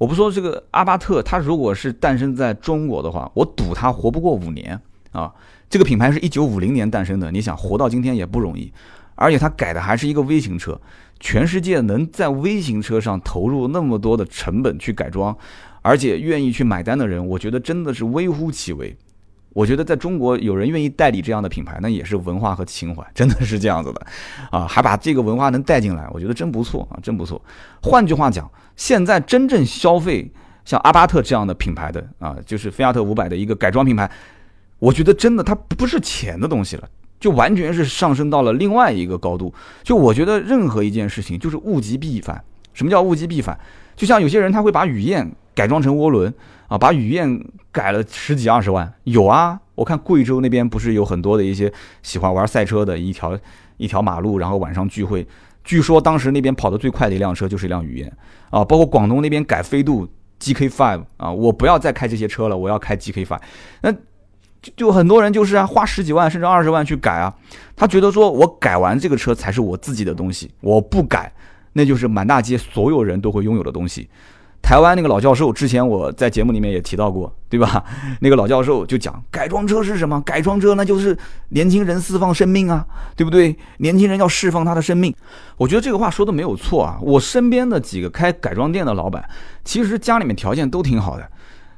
[0.00, 4.80] 我不说这个阿巴特，它如果是诞生在中国的话，我赌它活不过五年
[5.12, 5.30] 啊！
[5.68, 8.72] 这个品牌是一九五零年诞生的，你想活到今天也不容易，
[9.14, 10.80] 而且它改的还是一个微型车，
[11.20, 15.36] 全世界能在微型车上投入那么多的成本去改装，
[15.82, 18.96] 而且愿意去买单的人，我觉得真的是微乎其微。
[19.52, 24.06] 我觉得在中国有人愿意代理这样的品牌，那也是文化和情怀，真的是这样子的，
[24.50, 27.42] 啊，还把这个文化能带进来，我觉得真不错啊，真不错。
[27.82, 30.30] 换句话讲，现在真正消费
[30.64, 34.10] 像阿巴特这样的品牌的啊，就是菲亚特五百的一个改装品牌，
[34.78, 39.52] 我觉得真的它不是钱的东西了，就完全是上升到了另外一个高度。
[39.82, 42.42] 就我觉得任何一件事情就是物极必反。
[42.72, 43.58] 什么叫物极必反？
[43.96, 46.32] 就像有些人他会把雨燕改装成涡轮
[46.70, 49.58] 啊，把雨燕改了十几二十万，有啊。
[49.74, 53.36] 我看贵州那边不是有很多的一些喜欢玩赛车的一条
[53.76, 55.26] 一条马路，然后晚上聚会，
[55.64, 58.12] 据说当时那边跑得最快的一辆车就是一辆雨燕
[58.50, 58.64] 啊。
[58.64, 60.08] 包括广东那边改飞度
[60.40, 63.36] GK5 啊，我不要再开这些车了，我要开 GK5。
[63.80, 63.90] 那
[64.62, 67.34] 就就很多人就是啊，花十几万甚至二十万去改啊，
[67.74, 71.32] 他觉得说我改完这个车才是我自己的东西，我不改。
[71.72, 74.08] 那就是满大街所有人都会拥有的东西。
[74.62, 77.82] 台湾那个老教授之前我在节目里面也提到过，对吧？
[78.20, 80.20] 那个老教授就讲改装车是什么？
[80.20, 81.16] 改装车那就是
[81.48, 83.56] 年轻人释放生命啊，对不对？
[83.78, 85.12] 年轻人要释放他的生命。
[85.56, 86.98] 我觉得这个话说的没有错啊。
[87.02, 89.28] 我身边的几个开改装店的老板，
[89.64, 91.28] 其实家里面条件都挺好的，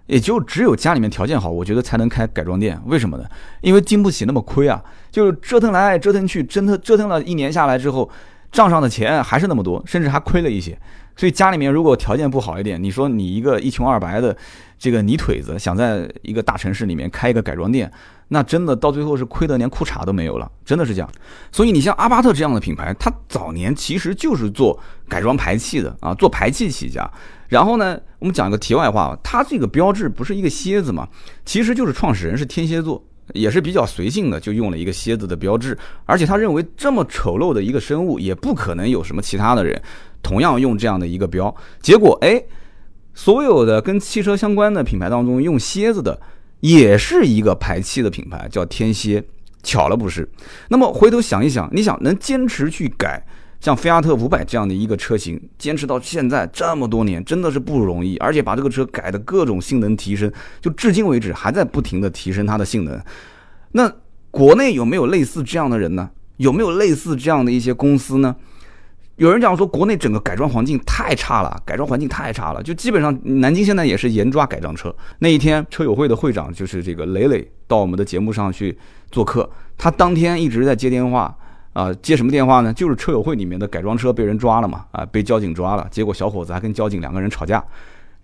[0.07, 2.79] 也就只有家里面条件好，我觉得才能开改装店。
[2.85, 3.25] 为什么呢？
[3.62, 8.11] 因为经不起那么亏啊，就是折腾来折腾去，折腾折腾了一年下来之后。
[8.51, 10.79] 账上的钱还是那么多，甚至还亏了一些，
[11.16, 14.37] 所以家里面如果条件不好一点，你说你一个一穷二白的
[14.79, 17.90] 这个泥腿子，想在一个大城市里面开一个改装店，
[18.29, 21.11] 那真的到最后是亏得连裤衩都没有了，真的是这样。
[21.51, 27.09] 所以你像阿巴特这样的品牌，它早年其实就是做改装排气的啊，做排气起家。
[27.48, 31.07] 然后呢，我们讲一个题外话，它这个标志不是一个蝎子嘛，
[31.44, 33.03] 其实就是创始人是天蝎座。
[33.35, 39.81] 也是比较随性的，就用了一个蝎子的标志，而且他认为这么丑陋的一个生物，也不可能有什么其他的人
[40.22, 41.54] 同样用这样的一个标。
[41.80, 42.42] 结果，哎，
[43.12, 46.20] 所有的跟汽车相关的品牌当中，用蝎子的
[46.61, 49.22] 也是一个排气的品牌，叫天蝎。
[49.64, 50.28] 巧了不是？
[50.68, 53.24] 那么回头想一想，你想能坚持去改？
[53.61, 58.16] 像菲亚特五百这样的一个车型，坚持到现在这么多年，真的是不容易。
[58.16, 60.28] 而且把这个车改的各种性能提升，
[60.61, 63.00] 就至今为止还在不停的提升它的性能。
[63.70, 63.88] 那
[64.32, 66.11] 国内有没有类似这样的人呢？
[66.38, 68.35] 有没有类似这样的一些公司呢？
[69.16, 74.94] 有人讲说，国内整个改装环境太差了，改装环境太差了，就基本上南京现在也是严抓改装车。
[75.18, 78.77] 那一天，车友会的会长就是这个磊磊到我们的节目上去
[79.11, 81.37] 做客，他当天一直在接电话。
[81.75, 82.70] 啊，接什么电话呢？
[82.70, 85.88] 就是车友会里面的改装车被人抓了嘛，啊，被交警抓了。
[85.90, 87.64] 结果小伙子还跟交警两个人吵架，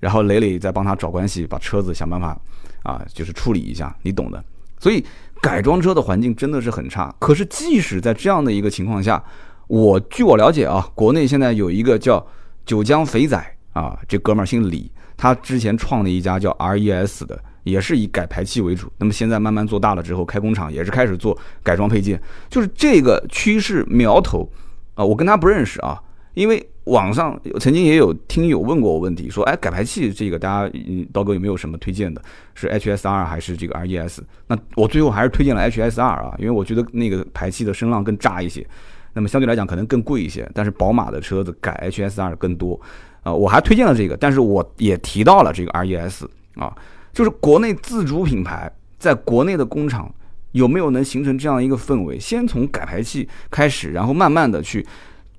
[0.00, 2.38] 然后磊磊在帮他找关系，把车子想办法
[2.82, 4.44] 啊，就是处理一下，你懂的。
[4.78, 5.02] 所以
[5.40, 7.10] 改装车的环境真的是很差。
[7.18, 9.24] 可是即使在这样的一个情况下，
[9.68, 12.26] 我据我了解啊，国内现在有一个叫
[12.66, 17.38] 九江肥仔啊，这哥们儿姓李，他之前创了一家叫 RES 的。
[17.64, 24.50] 也是以改排气为主，那么现在慢慢做大了之后，开工厂也是开始做改装配件，就是这个趋势苗头
[24.94, 25.04] 啊。
[25.04, 26.00] 我跟他不认识啊，
[26.32, 30.72] 因为网上曾经也有听友问过我问题，说哎，改排气这个大家
[31.12, 32.22] 刀哥有没有什么推荐的？
[32.54, 34.20] 是 HSR 还是这个 RES？
[34.46, 38.66] 那我最后还是推荐了 HSR 啊，因为我觉得那个排气的声浪更炸一些，
[39.12, 42.80] 那么相对来讲可能更贵一些，但是宝马的车子改 HSR 更多
[43.22, 46.76] 啊，我还推荐了这个，但是我也提到了这个 RES 啊。
[47.12, 50.08] 就是国内自主品牌在国内的工厂
[50.52, 52.18] 有没有能形成这样一个氛围？
[52.20, 54.86] 先从改排气开始，然后慢慢的去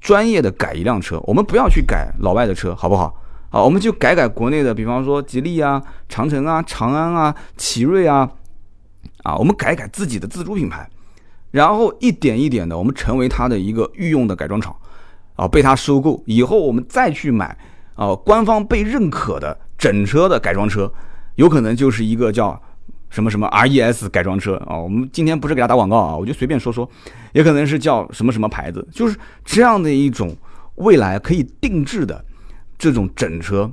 [0.01, 1.21] 专业的改一辆车。
[1.23, 3.15] 我们不要去改老外的车，好不好？
[3.49, 8.29] 啊，我们就改改国内的，比方说吉利啊、长城啊、长安啊、奇瑞啊，
[9.23, 10.88] 啊，我们改改自己的自主品牌，
[11.51, 14.75] 然后一点一点的，我们成为它的一个御用的改装厂，
[15.35, 17.57] 啊，被它收购以后，我们再去买
[17.95, 20.91] 啊，官方被认可的整车的改装车。
[21.35, 22.62] 有可能就是一个叫
[23.09, 26.89] 什么什么 RES 改装车啊，我们今天不是给他打广告啊，我就随便说说，
[27.31, 30.35] 也可能是叫什么什么牌子，就是这样的一种
[30.75, 32.23] 未来可以定制的
[32.77, 33.71] 这种整车、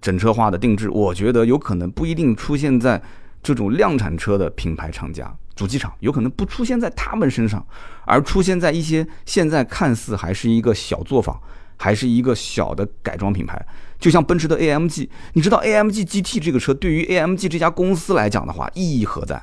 [0.00, 3.02] 整车化的定制，我觉得有可能不一定出现在
[3.42, 7.64] 这种量产车的品牌厂家、主机厂，有可能不出现在他们身上，
[8.04, 11.38] 而出现在一些现在看似还是一个小作坊。
[11.78, 13.60] 还是一个小的改装品牌，
[13.98, 19.42] 就像奔驰的 AMG，你知道 AMG GT 这个车对于 AMG 这家公司来讲的话意义何在？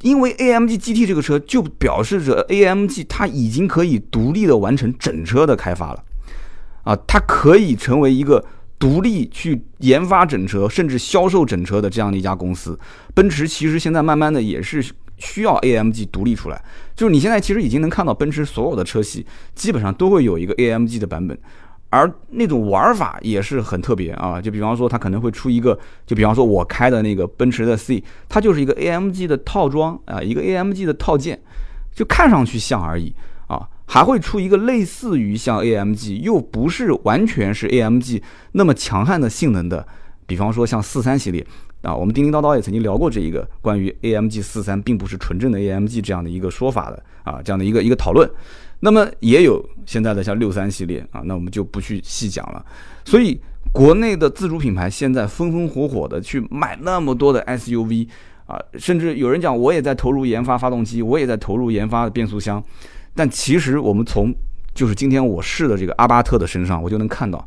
[0.00, 6.02] 因为 AMG GT 这个车就表示着 AMG 它已经可以独立的完成整车的开发了，
[6.82, 8.44] 啊，它可以成为一个
[8.76, 12.76] 独立去研发整车甚至销售整车的这样的一家公司。
[13.14, 14.84] 奔驰其实现在慢慢的也是。
[15.20, 16.60] 需要 AMG 独立出来，
[16.96, 21.38] 就是你现在其实已经能看到奔驰所有的车系基本上都会有一个 AMG 的版本，
[21.90, 24.40] 而那种玩法也是很特别啊。
[24.40, 31.40] 就比方说，它可能会出一个，就比方说我开的那个奔驰的 C，它就是一个 AMG 的套装啊，一个 AMG 的套件，
[31.94, 33.14] 就看上去像而已
[33.46, 33.68] 啊。
[33.86, 39.86] 还会出一个类似于像 AMG 又不是完全是 AMG 那么强悍的性能的，
[40.26, 41.44] 比方说像四三系列。
[41.82, 48.28] 啊，我们叮叮叨叨也曾经聊过这一个关于 AMG 四三并不是纯正的 AMG 这样的一个说法的啊，这样的一个一个讨论。
[48.80, 52.64] 那么也有现在的像六三系列啊，那我们就不去细讲了。
[53.04, 53.38] 所以
[53.72, 58.08] 国内的自主品牌现在风风火火的去买那么多的 SUV
[58.46, 62.62] 啊，甚至有人讲我也在投入研发发动机，我也在投入研发变速箱。
[63.14, 64.34] 但其实我们从
[64.74, 67.46] 就是今天我试的这个阿巴特的身上，我就能看到，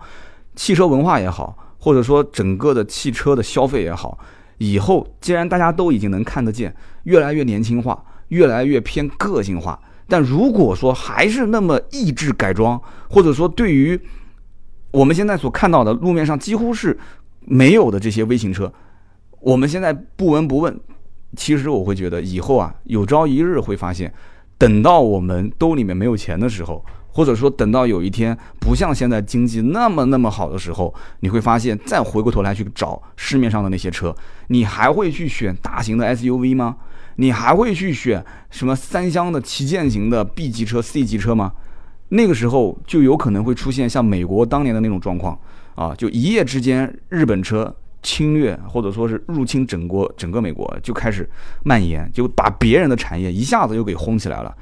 [0.56, 4.17] 汽车文化也好，或者说整个的汽车的消费也好，
[4.58, 9.78] 以后既然大家都已经能看得见，越来越年轻化，越来越偏个性化。
[10.08, 14.00] 但如果说还是那么抑制改装，或者说对于
[14.91, 16.98] 我们现在所看到的路面上几乎是
[17.41, 18.72] 没有的这些微型车，
[19.41, 20.80] 我们现在不闻不问，
[21.36, 24.13] 其实我会觉得以后啊，有朝一日会发现。
[24.58, 34.13] 等到我们兜里面没有钱的时候，或者说等到有一天不像现在经济那么那么好的时候，你会发现再回过头来去找市面上的那些车，
[34.47, 36.76] 你还会去选大型的 SUV 吗？
[37.15, 41.54] 你还会去选什么三厢的旗舰型的 B 级车、C 级车吗？
[42.10, 45.39] 那个时候就有可能会出现像美国当年的那种状况
[45.76, 47.73] 啊，就一夜之间日本车。
[48.06, 51.26] 侵略或者说是入侵整国整个美国就开始
[51.63, 54.54] 蔓延，就把别人的产业一下子又给轰起来了。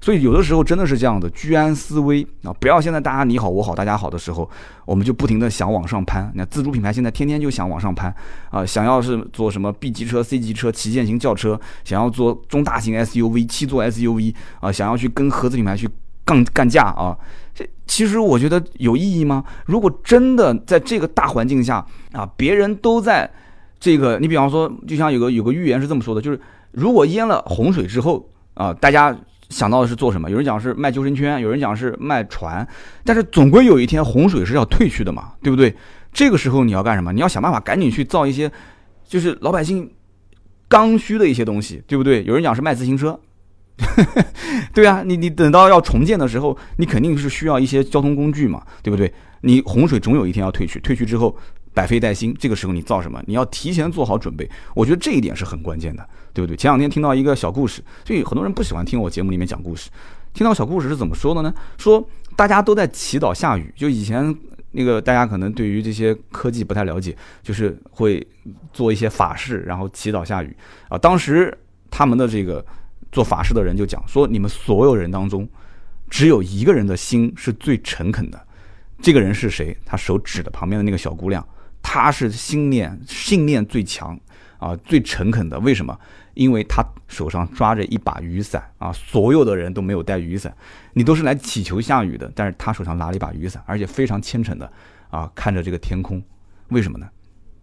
[0.00, 2.52] 所以有的时候真的是这样的，居安思危啊！
[2.60, 4.48] 不要现在大家你好我好大家好的时候，
[4.84, 6.30] 我们就不停的想往上攀。
[6.34, 8.14] 那自主品牌现在天天就想往上攀
[8.50, 15.88] 啊，想要是做什么 B 级车、C 级车、旗舰型轿车，想要做中大型 SUV、七座 SUV 啊，想要去跟合资品牌去
[16.24, 17.16] 杠干架啊。
[17.52, 19.42] 这其实我觉得有意义吗？
[19.66, 23.28] 如果真的在这个大环境下啊，别人都在
[23.80, 29.16] 这个，你比方说，就像有个有个预言是这么说的，就是如果淹了洪水之后啊，大家
[29.48, 30.30] 想到的是做什么？
[30.30, 32.66] 有人讲是卖救生圈，有人讲是卖船，
[33.04, 35.74] 但是总归有一天洪水是要退去的嘛，对不对？
[36.12, 37.12] 这个时候你要干什么？
[37.12, 38.50] 你要想办法赶紧去造一些，
[39.06, 39.90] 就是老百姓
[40.68, 42.24] 刚需的一些东西，对不对？
[42.24, 43.18] 有人讲是卖自行车。
[44.74, 49.12] 对啊，你你等到要重建的时候，你肯定是需要一些交通工具嘛，对不对？
[49.42, 51.36] 你洪水总有一天要退去，退去之后
[51.78, 53.22] 百废待兴，这个时候你造什么？
[53.26, 54.50] 你要提前做好准备。
[54.74, 56.56] 我觉得这一点是很关键的，对不对？
[56.56, 59.88] 前两天听到一个小故事，所以很多人不喜欢听我节目里面讲故事。
[60.34, 61.54] 听到小故事是怎么说的呢？
[61.78, 63.72] 说大家都在祈祷下雨。
[63.76, 64.36] 就以前
[64.72, 68.26] 那个大家可能对于这些科技不太了解，就是会
[68.72, 70.56] 做一些法事，然后祈祷下雨
[70.88, 70.98] 啊。
[70.98, 71.56] 当时
[71.90, 72.64] 他们的这个。
[73.10, 75.48] 做法事的人就讲说，你们所有人当中，
[76.10, 78.38] 只有一个人的心是最诚恳的。
[79.00, 79.74] 这个人是谁？
[79.86, 81.42] 他手指的旁边的那个小姑娘，
[81.82, 84.18] 他是信念信念最强
[84.58, 85.58] 啊，最诚恳的。
[85.60, 85.98] 为什么？
[86.34, 88.92] 因为他手上抓着一把雨伞啊。
[88.92, 90.54] 所有的人都没有带雨伞，
[90.92, 94.70] 你都是来祈求下雨的，但是他手上拿了一把雨伞，而且非常虔诚的
[95.10, 96.22] 啊，看着这个天空。
[96.68, 97.08] 为什么呢？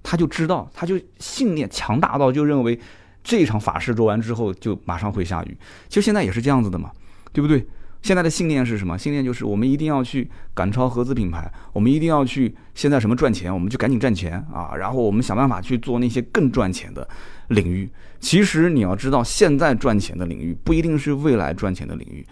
[0.03, 2.79] 他就知道，他就信念强大到就认为。
[3.27, 5.57] 这场法事做完之后，就马上会下雨。
[5.89, 6.91] 其实现在也是这样子的嘛，
[7.33, 7.65] 对不对？
[8.05, 8.95] 现在的信念是什么？
[8.95, 14.75] 信念就是我们一定要去赶超合资品牌，我们一定要去现在什么赚钱，我们就赶紧赚钱啊！
[14.77, 17.07] 然后我们想办法去做那些更赚钱的
[17.47, 17.89] 领域。
[18.19, 22.23] 其实你要知道，现在赚钱的领域不一定是未来赚钱的领域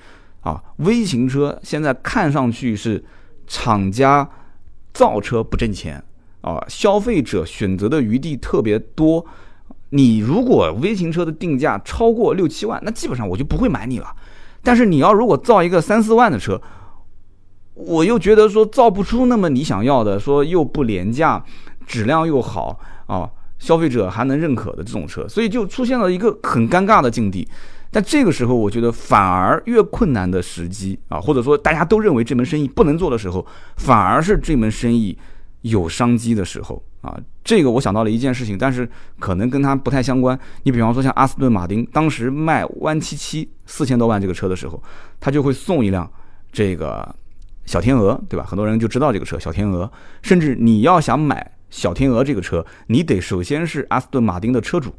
[0.41, 0.61] 啊。
[0.77, 3.03] 微型车现在看上去是
[3.47, 4.29] 厂家
[4.93, 5.99] 造车不挣钱
[6.41, 9.25] 啊，消费者选择的余地特别多。
[9.89, 14.15] 你如果微型车的定价超过六七万，那基本上我就不会买你了。
[14.63, 16.59] 但是你要如果造一个三四万的车，
[17.73, 21.43] 我又觉得说造不出那么你想要的，说又不廉价，
[21.85, 27.47] 质量又好啊，消费者还能认可的这种车，所以就出现了一个很尴尬的境地。
[27.91, 33.45] 但这个时候，我觉得反而越困难的时机啊，或者说大家都认为这门生意不能做的时候，
[33.77, 35.17] 反而是这门生意
[35.61, 36.81] 有商机的时候。
[37.03, 38.89] 啊，这个我想到了一件事情，但是
[39.19, 40.39] 可能跟它不太相关。
[40.63, 44.81] 你比方说像阿斯顿马丁，当时卖弯七七四千多万这个车的时候，
[45.19, 46.09] 他就会送一辆
[46.49, 47.13] 这个
[47.65, 48.45] 小天鹅，对吧？
[48.47, 49.91] 很多人就知道这个车小天鹅。
[50.21, 54.95] 甚至你要想买小天鹅这个车，你得首先是阿斯顿马丁的车主。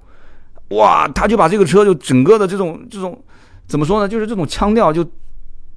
[0.76, 3.18] 哇，他就把这个车就整个的这种这种
[3.66, 4.06] 怎么说呢？
[4.06, 5.02] 就是这种腔调就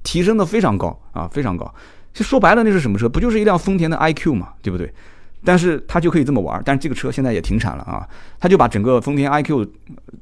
[0.02, 1.74] 提升的非常高啊，非常高。
[2.12, 3.08] 就说白了，那是什么车？
[3.08, 4.92] 不就是一辆丰田的 iQ 嘛，对不对？
[5.44, 8.06] 但是他就可以这么玩儿，但是这个车现在也停产了啊！
[8.40, 9.66] 他就把整个丰田 iQ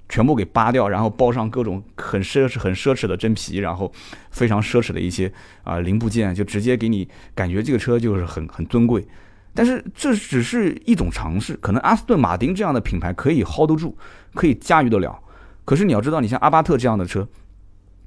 [0.08, 3.90] 全部给扒掉，然后包上各种很奢侈、很奢侈的真皮，然后
[4.30, 5.32] 非常奢侈的一些
[5.64, 9.06] 啊零部件，就直接给你感觉这个车就是很很尊贵。
[9.54, 13.96] 但是这只是一种尝试，可能阿斯顿马丁这样的品牌可以 hold 得住，
[14.34, 15.18] 可以驾驭得了。
[15.64, 17.26] 可是你要知道，你像阿巴特这样的车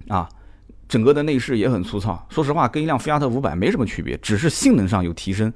[0.10, 0.30] 啊，
[0.88, 5.52] 整个的内饰也很粗糙，说实话跟一辆菲亚特五百没什么区别，只是性能上有提升。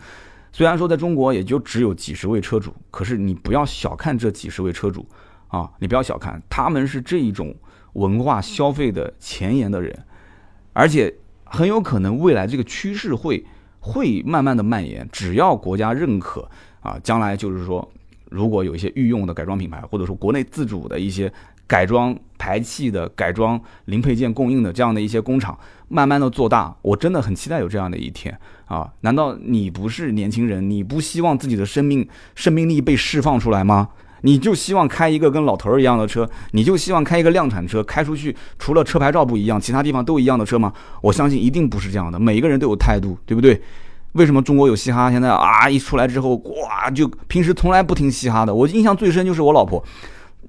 [0.56, 5.04] 虽然说在中国也就只有几十位车主，可是你不要小看这几十位车主
[5.48, 5.68] 啊！
[5.80, 7.56] 你不要小看，他们是这一种
[7.94, 10.06] 文化消费的前沿的人，
[10.72, 11.12] 而且
[11.44, 13.44] 很有可能未来这个趋势会
[13.80, 15.10] 会慢慢的蔓延。
[15.12, 16.48] 只要国家认可
[16.82, 17.92] 啊，将来就是说，
[18.30, 21.34] 如果有一些御用的改装品牌，或者说国内自主的一些
[21.68, 25.58] 改装排气的、改装零配件供应的这样的一些工厂，
[25.88, 28.90] 慢慢的做大，我真的很期待有这样的一天啊！
[29.02, 30.70] 难道你不是年轻人？
[30.70, 33.90] 你不希望自己的生命生命力被释放出来吗？
[34.22, 40.72] 你就希望开一个跟老头儿一样的车，你就希望开一个量产车，开出去除了车牌照不一样，其他地方都一样的车吗？
[41.02, 42.18] 我相信一定不是这样的。
[42.18, 43.62] 每一个人都有态度，对不对？
[44.14, 45.12] 为什么中国有嘻哈？
[45.12, 48.54] 现在啊，一出来之后，哇，就平时从来不听嘻哈的。
[48.54, 49.84] 我印象最深就是我老婆，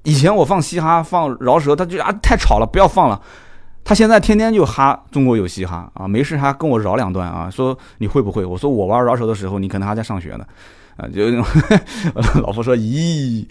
[0.05, 3.21] 以前我放嘻哈放饶舌，他就啊太吵了，不要放了。
[3.83, 8.45] 他现在天天就哈中国有嘻哈啊，没事还跟我饶两段啊，说你会不会？
[8.45, 10.45] 我说我玩饶舌的时候，你可能还在上学呢。
[10.97, 11.29] 啊，就
[12.41, 13.45] 老婆说，咦，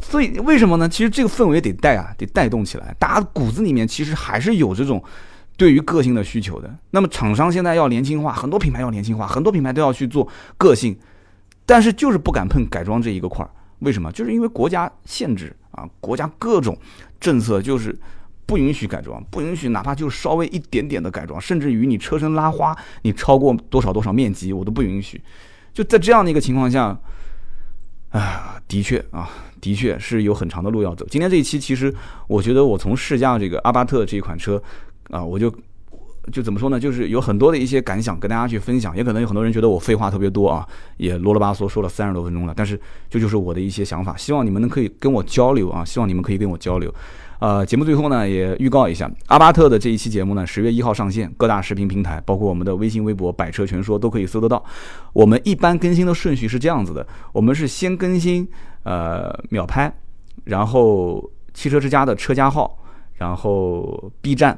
[0.00, 0.88] 所以为什么呢？
[0.88, 2.92] 其实这个氛围得带啊，得带动起来。
[2.98, 5.00] 大家骨子里面其实还是有这种
[5.56, 6.68] 对于个性的需求的。
[6.90, 10.26] 那么厂商现在要年轻化，很多品牌要年轻化，很多品牌都要去做
[10.58, 10.98] 个性，
[11.64, 13.50] 但是就是不敢碰改装这一个块儿。
[13.82, 14.10] 为什么？
[14.12, 16.76] 就是因为国家限制啊，国家各种
[17.20, 17.96] 政策就是
[18.46, 25.20] 不允许改装，不允许哪怕就稍微一点点的改装，甚至于你车身拉花，你超过多少多少面积，我都不允许。
[25.72, 26.98] 就在这样的一个情况下，
[28.10, 29.30] 啊，的确啊，
[29.60, 31.06] 的确是有很长的路要走。
[31.10, 31.94] 今天这一期，其实
[32.26, 34.62] 我觉得我从试驾这个阿巴特这一款车，
[35.10, 35.50] 啊，我就
[36.30, 36.78] 就怎么说呢？
[36.78, 38.96] 就是有很多的一些感想跟大家去分享。
[38.96, 40.66] 也可能有很多人觉得我废话特别多啊，
[40.98, 42.54] 也啰啰巴嗦说了三十多分钟了。
[42.56, 42.78] 但是
[43.10, 46.94] 这就是我的一些想法，希望你们能可以跟我交流啊，希望你们可以跟我交流。
[47.40, 54.64] 呃，节目最后呢，也预告一下，阿巴特的这一期节目呢，十月一号上线，各大视频平台，包括我们的微信、微博“百车全说”都可以搜得到。
[55.12, 58.48] 我们一般更新的顺序是这样子的：我们是先更新
[58.84, 59.92] 呃秒拍，
[60.44, 62.78] 然后汽车之家的车架号，
[63.16, 64.56] 然后 B 站，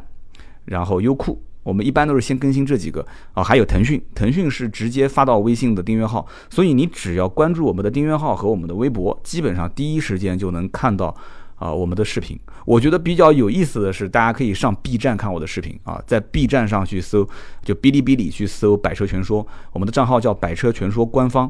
[0.66, 1.42] 然后优酷。
[1.64, 11.12] 我们一般都是先更新这几个啊，还有腾讯，腾讯是直接发到微信的订阅号，所以你只要关注我们的订阅号和我们的微博，基本上第一时间就能看到。
[11.56, 17.26] 啊，我们的视频，我觉得比较有意思的是，大家可以上 B 站看我的视频啊，在 B 站上去搜，
[17.62, 21.48] 就哔哩哔哩去搜“百车全说”，我们的账号叫“百车全说官方”。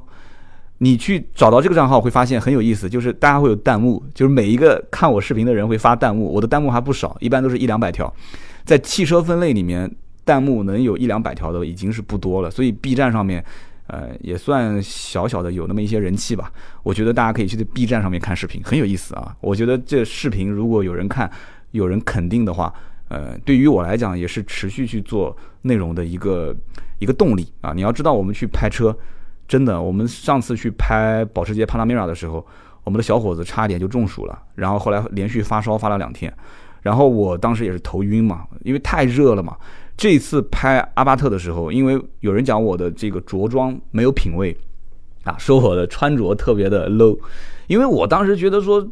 [0.78, 8.12] 你去找到这个账号，会发现很有意思，就是大家会有弹幕，就是每一个看我视频的人会发弹幕，我的弹幕还不少，一般都是一两百条，
[8.64, 9.90] 在汽车分类里面，
[10.24, 13.44] 弹幕能有一两百条的已经是不多了，所以 B 站上面。
[13.86, 16.50] 呃，也算小小的有那么一些人气吧。
[16.82, 19.36] 我觉得大家可以去 B 站上面看视频，很有意思啊。
[19.42, 21.30] 我觉得这视频如果有人看，
[21.72, 22.72] 有人肯定的话，
[23.08, 26.56] 呃，对于我来讲也是持续去做内容的一个
[26.98, 27.74] 一个动力啊。
[27.74, 28.96] 你要知道，我们去拍车，
[29.46, 32.44] 真的，我们上次去拍保时捷帕拉梅拉的时候，
[32.84, 36.32] 我们的小伙子差一点就中暑了，然后后来连续发烧发了两天，
[36.80, 39.58] 然后我当时也是头晕嘛，因为太热了嘛。
[39.96, 44.56] 这次拍阿巴特的时候，因为有人讲我的这个着装没有品位，
[45.22, 47.18] 啊，说我的穿着特别的 low，
[47.68, 48.86] 因为我当时觉得说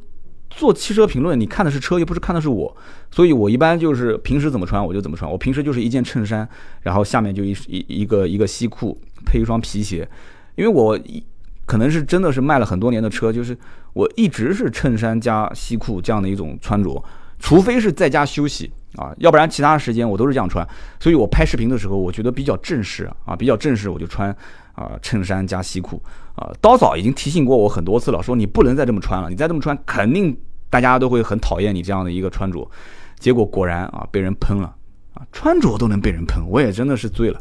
[0.49, 2.77] 做汽车评论，你看的是车，又不是看的是我，
[3.11, 6.49] 所以我一般就是平时怎么穿我就怎么穿，我平时就是一件衬衫，
[6.83, 8.97] 然后下面就一一一个一个西裤，
[9.27, 10.09] 配一双皮鞋，
[10.55, 11.23] 因为我一
[11.67, 13.59] 可能是真的是卖了很多年的车，就是
[13.93, 17.03] 我一直是衬衫加西裤这样的一种穿着，
[17.41, 18.71] 除非是在家休息。
[18.97, 20.67] 啊，要不然其他时间我都是这样穿，
[21.01, 24.31] 所以我拍视频的时候，我觉得比较正式啊，比较正式，我就穿
[24.75, 26.03] 啊衬衫加西裤
[26.35, 26.51] 啊。
[26.61, 30.37] 刀嫂已经提醒过我很多次了，说你不能再这么穿了，你再这么穿，肯定
[30.69, 32.71] 大家都会很讨厌你这样的一个穿着。
[33.19, 34.75] 结果果然啊，被人喷了
[35.15, 37.41] 啊，穿着都能被人喷，我也真的是醉了。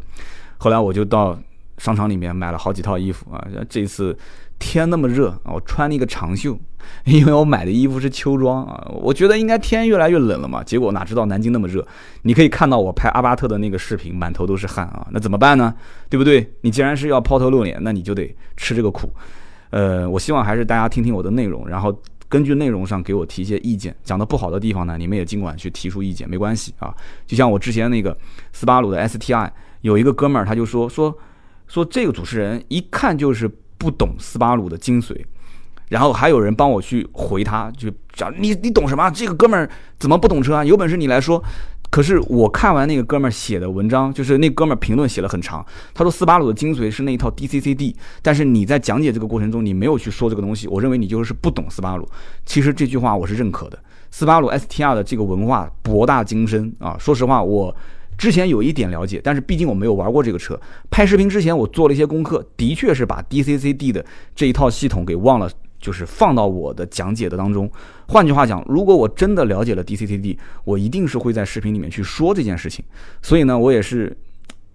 [0.58, 1.38] 后来我就到
[1.78, 4.18] 商场里面买了好几套衣服啊，这次。
[4.62, 6.56] 天那么热啊，我穿了一个长袖，
[7.06, 8.88] 因为我买的衣服是秋装啊。
[8.94, 11.86] 我觉得应该天越来越冷了嘛，结果哪知道南京那么热。
[12.22, 15.08] 你可以看到我拍阿巴特的那个视频，满头都是汗啊。
[15.10, 15.74] 那怎么办呢？
[16.08, 16.48] 对不对？
[16.62, 19.12] 你既然是要抛头露脸，那你就得吃这个苦。
[19.72, 22.00] 呃，我希望还是大家听听我的内容，然后
[22.30, 23.96] 根据内容上给我提一些意见。
[24.04, 26.94] 讲的不好的地方呢，你们也尽管去提出意见，没关系啊。
[27.26, 28.16] 就像我之前那个
[28.54, 29.50] 斯巴鲁的 STI，
[29.82, 31.18] 有一个哥们儿他就说说
[31.68, 33.50] 说这个主持人一看就是。
[33.82, 35.20] 不懂斯巴鲁的精髓，
[35.90, 39.10] 然后还有人帮我去回他，就讲你你懂什么？
[39.10, 39.68] 这个哥们儿
[39.98, 40.64] 怎么不懂车啊？
[40.64, 41.44] 有本事你来说。
[41.90, 45.66] 可是我看完那个哥们儿写的文章，就是那哥们儿评论写了很长，
[45.96, 52.08] 他说斯巴鲁的精髓是那一套 DCCD，但是你在讲解这个过程中，你没有去说这个东西，我认为你就是不懂斯巴鲁。
[52.46, 53.80] 其实这句话我是认可的，
[54.12, 56.96] 斯巴鲁 STR 的这个文化博大精深啊。
[57.00, 57.76] 说实话，我。
[58.18, 60.60] 之前有一点了解，但是毕竟我没有玩过这个车。
[60.90, 64.06] 拍视频之前，我做了一些功课，的确是把 DCCD 的
[64.36, 65.50] 这一套系统给忘了，
[65.80, 67.70] 就是放到我的讲解的当中。
[68.08, 72.86] 换句话讲，如果我真的了解了 DCCD，我一定是会在视频里面去说这件事情。
[73.22, 74.16] 所以呢，我也是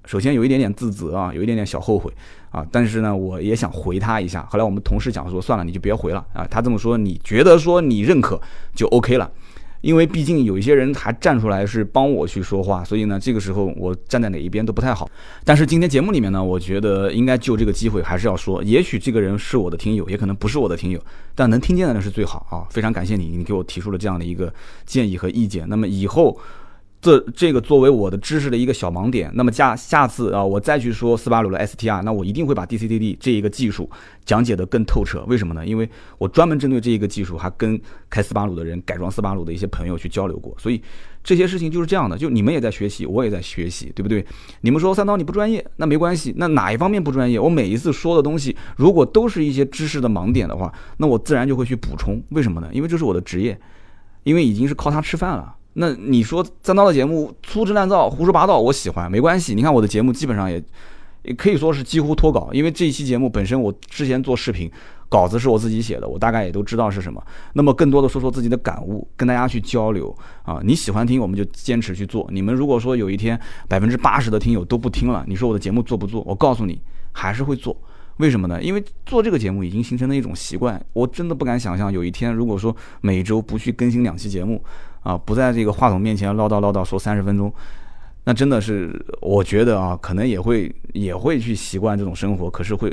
[0.07, 2.13] 首先有一点点自责啊，有一点点小后悔
[2.51, 4.45] 啊，但是呢，我也想回他一下。
[4.51, 6.45] 后来我们同事讲说，算了，你就别回了啊。
[6.51, 8.41] 他这么说，你觉得说你认可
[8.75, 9.31] 就 OK 了。
[9.87, 15.09] 因为毕竟有一些人还站出来是帮我去说话，所以呢，这个时候我站在哪一边都不太好。
[15.45, 21.01] 但是今天节目里面呢，我觉得应该就这个机会还是要说，也许这个人是我的听友，也可能不是我的听友，
[21.37, 22.67] 但能听见的人是最好啊！
[22.69, 24.53] 非常感谢你，你给我提出了这样的一个
[24.85, 25.69] 建议和意见。
[25.69, 26.37] 那么以后。
[27.07, 33.89] 这这个作为我的知识的一个小盲点，那么下下次啊，我再去说斯巴鲁的 STR，那我一定会把 DCTD 这一个技术
[34.25, 35.25] 讲解的更透彻。
[35.29, 35.65] 为什么呢？
[35.65, 35.89] 因为
[36.19, 37.81] 我专门针对这一个技术，还跟
[38.11, 40.53] 开斯巴鲁的人、改装斯巴鲁的一些朋友去交流过。
[40.59, 40.83] 所以
[41.23, 44.27] 这些事情就是这样的，就你们也在学习，我也在学习，对不对？
[44.63, 46.35] 你们说三刀你不专业，那没关系。
[46.37, 47.39] 那哪一方面不专业？
[47.39, 52.21] 我每一次说的东西，如果都是一些知识的盲点的话，那我自然就会去补充。
[52.31, 52.69] 为什么呢？
[52.73, 53.57] 因为这是我的职业，
[54.25, 55.55] 因为已经是靠它吃饭了。
[55.79, 59.55] 那你说三刀的节目粗制滥造、胡说八道，我喜欢，没关系。
[59.55, 60.63] 你看我的节目基本上也，
[61.23, 64.71] 也可以说是几乎脱稿，因为这一期节目本身我之前做视频
[65.09, 67.23] 稿子是我自己写的，我大概也都知道是什么。
[67.53, 70.61] 那么更多的说说自己的感悟，跟大家去交流啊。
[70.65, 72.27] 你喜欢听，我们就坚持去做。
[72.33, 76.23] 你们如果说有一天百分之八十的听友都不听了，你说我的节目做不做？
[76.27, 76.81] 我告诉你，
[77.13, 77.77] 还是会做。
[78.19, 78.63] 为什么呢？
[78.63, 80.83] 因为做这个节目已经形成了一种习惯。
[80.93, 84.63] 我真的不敢想象有一天，如果说每周不去更新两期节目。
[85.03, 87.53] 啊，不在这个话筒面前唠叨唠叨说三十分钟，
[88.25, 92.93] 那真的是我觉得啊，可能也会也会去习惯这种生活，可是会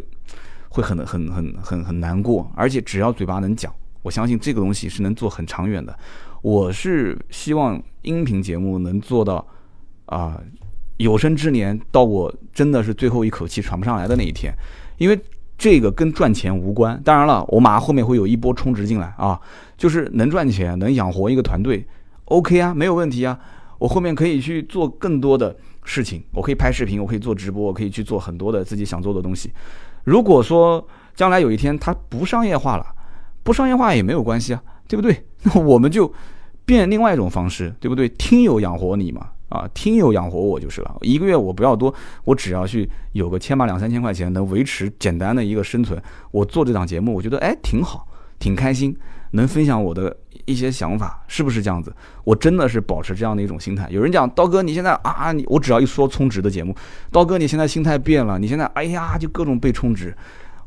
[0.70, 2.48] 会很很很很很难过。
[2.56, 5.98] 而且只要嘴巴能讲，我相信这个东西是能做很长远的。
[6.44, 9.44] 我是希望音频节目能做到
[10.06, 10.40] 啊，
[10.98, 14.54] 有生之年到我真的是最后一口气喘不上来的那一天，
[14.98, 15.20] 因为
[15.58, 17.00] 这个跟赚钱无关。
[17.04, 19.40] 当然了，我马上后面会有一波充值进来啊，
[19.78, 21.86] 就是能赚钱，能养活一个团队。
[22.26, 23.38] OK 啊，没有问题啊，
[23.78, 29.52] 我后面可以去做更多的事情，我可以拍视频，我可以做直播，我可以去做很多的自己想做的东西。
[30.04, 30.86] 如果说
[31.16, 32.86] 将来有一天它不商业化了，
[33.44, 35.26] 不商业化也没有关系啊，对不对？
[35.44, 36.12] 那我们就
[36.66, 38.08] 变另外一种方式，对不对？
[38.10, 40.98] 听友养活你嘛，啊，听友养活我就是了。
[41.02, 41.94] 一个月我不要多，
[42.24, 46.02] 我只要去有个千把两三千块钱，能维持简单的一个生存。
[46.32, 48.08] 我做这档节目，我觉得哎挺好，
[48.40, 48.98] 挺开心，
[49.32, 50.18] 能分享我的。
[50.46, 51.96] 一些想法是不是这样子？
[52.26, 53.88] 我真的是保持这样的一种心态。
[53.90, 56.76] 有人讲刀哥，你现在啊，你我只要一说充值的节目，
[57.12, 60.14] 刀哥你现在心态变了，你现在哎呀就各种被充值。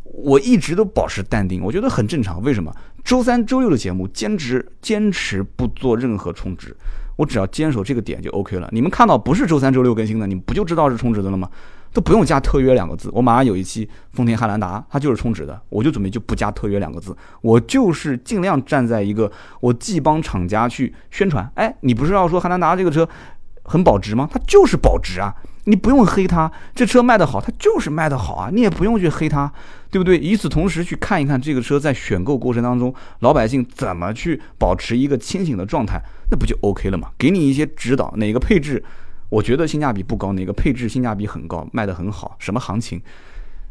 [0.02, 2.42] 我一直都保持淡定，我觉得很正常。
[2.42, 2.74] 为什么？
[3.04, 6.74] 周三、周六的节目坚持坚持不做任何充值，
[7.16, 8.68] 我只要坚守这个点就 OK 了。
[8.72, 11.50] 你们看到不是周三、周六更新的，你不就知道是充值的了吗？
[11.92, 23.08] 都不用加特约两个字，我马上有一期丰田汉兰达，它就是充值的，我就准备就不加特约两个字，我就是尽量站在一个我既帮厂家去宣传，哎，你不是要说汉兰达这个车
[23.64, 24.28] 很保值吗？
[24.30, 25.32] 它就是保值啊，
[25.68, 29.52] 你不用黑它，这车卖得好，它就是卖得好啊，你也不用去黑它，
[29.90, 30.16] 对不对？
[30.18, 36.00] 与此同时去看一看这个车在选购过程当中，老百姓怎么去保持一个清醒的状态，
[36.30, 37.10] 那不就 OK 了吗？
[37.18, 38.82] 给你一些指导，哪个配置？
[39.28, 43.02] 我觉得性价比不高，哪个配置性价比很高，卖得很好，什么行情？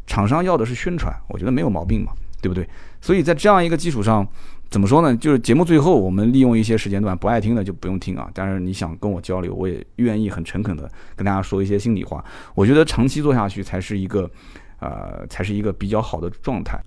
[0.06, 2.68] 厂商要的是宣传，我觉得没有毛病嘛，对不对？
[3.00, 4.26] 所以在这样一个基础上，
[4.70, 5.16] 怎么说呢？
[5.16, 8.30] 就是节目最后我们利用一些时间段，不爱听的就不用听啊。
[8.34, 12.24] 但是你想跟我交流，我也愿意很诚恳的跟大家说一些心里话。
[12.54, 14.30] 我觉得长期做下去才是一个，
[14.80, 16.78] 呃，才是一个比较好的状态。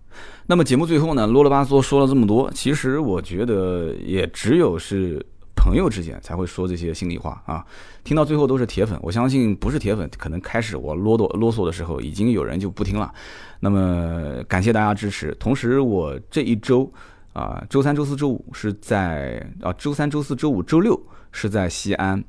[0.45, 5.25] 那么节目最后呢，啰啰吧嗦说了这么多，其实我觉得也只有是。
[5.61, 7.65] 朋友之间才会说这些心里话啊，
[8.05, 8.97] 听到最后都是铁粉。
[9.01, 13.11] 我相信不是铁粉，可能开始我啰嗦啰嗦的时候，已经有人就不听了。
[13.59, 15.35] 那么感谢大家支持。
[15.37, 16.89] 同时，我这一周
[17.33, 20.99] 啊，周三、周四周五是在啊，周三、周四周五周六
[21.31, 22.23] 是在西安。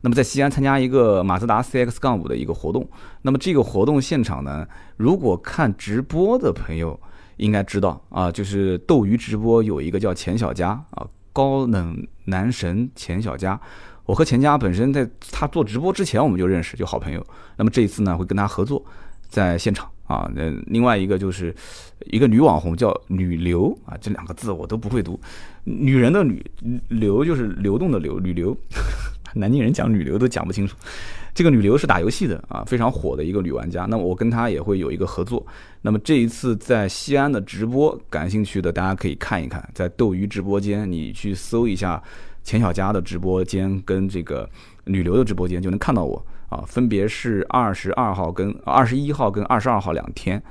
[0.00, 2.88] 那么在西安参加一个马自达 CX 杠五的一个活动。
[3.22, 6.98] 那么这个活动现场呢，如果看直播的朋友
[7.36, 11.06] 应该知道啊，就是斗鱼直播有一个叫钱小佳啊。
[11.32, 13.58] 高冷男神钱小佳，
[14.04, 17.26] 我和钱家本身在他做直播之前我们就认识，就好朋友。
[17.56, 18.84] 那么这一次呢，会跟他合作，
[19.30, 20.30] 在现场啊。
[20.34, 21.54] 那另外一个就是
[22.06, 25.18] 一个女网红叫女流啊，这两个字我都不会读，
[25.64, 26.44] 女人的女
[26.88, 28.56] 流就是流动的流，女流。
[29.34, 30.76] 南京人讲女流都讲不清楚。
[31.34, 33.86] 这个女流是打游戏的啊，非常火的一个女玩家。
[33.86, 35.42] 那么我跟她也会有一个合作。
[35.80, 42.02] 那么这一次在西安的直播，感兴趣的大家可以看一看，在斗鱼直播间，你去搜一下
[42.44, 44.46] 钱小佳的直播间跟这个
[44.84, 46.22] 女流的直播间，就能看到我
[46.52, 46.64] 啊。
[46.66, 50.42] 分别是二十二号跟二十一号跟二十二号两天，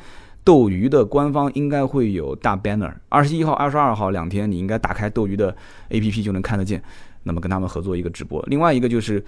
[0.43, 2.93] 斗鱼的官方应该会有大 banner。
[3.09, 5.55] 二十一号、二十二号两天，你应该打开斗鱼的
[5.89, 6.81] APP 就能看得见。
[7.23, 9.23] 那么跟他们合作一个直播，另外一个就是。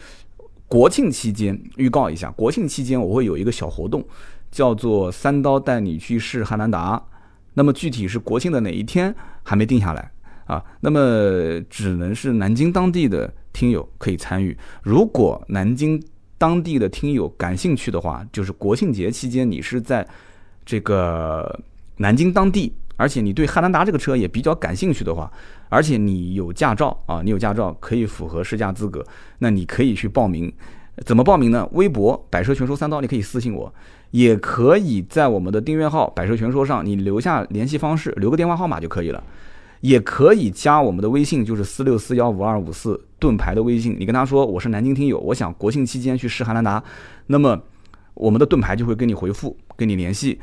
[0.66, 4.04] 国庆期间预告一下，国庆期间我会有一个小活动，
[4.50, 7.00] 叫做三刀带你去试汉兰达。
[7.54, 9.14] 那么具体是国庆的哪一天
[9.44, 10.12] 还没定下来
[10.46, 10.64] 啊？
[10.80, 14.58] 那么只能是南京当地的听友可以参与。
[14.82, 16.02] 如果南京
[16.38, 20.06] 当地的听友感兴趣的话，就是国庆节期间你是在
[20.66, 21.60] 这个
[21.98, 25.32] 南京当地，而且你对汉兰达这个车也比较感兴趣的话，
[25.70, 29.06] 而且你有驾照啊，你有驾照可以符合试驾资格，
[29.40, 30.52] 那你可以去报名。
[31.06, 31.68] 怎么报名呢？
[31.72, 33.74] 微博“百车全说三刀”，你可以私信我，
[34.12, 39.24] 也可以在我们的订阅号“百车全说”上，你留下联系方式，留个电话号码就可以了。
[39.84, 43.98] 也可以加我们的微信，就是四六四幺五二五四盾牌的微信。
[44.00, 46.82] 你跟他说我是南京听友，我想国庆期间去试汉兰达，
[47.28, 47.62] 那么
[48.14, 50.40] 我们的盾牌就会跟你回复，跟你联系。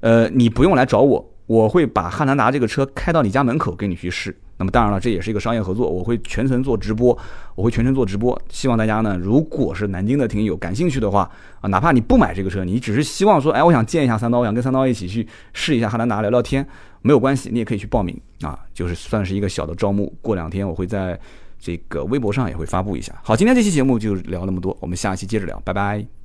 [0.00, 4.36] 呃，你不用来找我，我会把汉兰达这个车开到你家门口给你去试。
[4.60, 7.16] 那么当然了，这也是一个商业合作，我会全程做直播，
[7.54, 8.38] 我会全程做直播。
[8.50, 11.28] 希望大家呢，如果是南京的听友感兴趣的话
[11.62, 16.66] 啊，哪怕你不买这个车，你只是希望说，哎，我想见一下三刀，我想跟三刀一起去试一下汉兰达聊聊天，
[17.00, 20.14] 没有关系，你也可以去报名啊，就是算是一个小的招募。
[20.20, 21.18] 过两天我会在
[21.58, 23.18] 这个微博上也会发布一下。
[23.24, 26.19] 好，今天这期节目就聊那么多，我们下期接着聊，拜拜。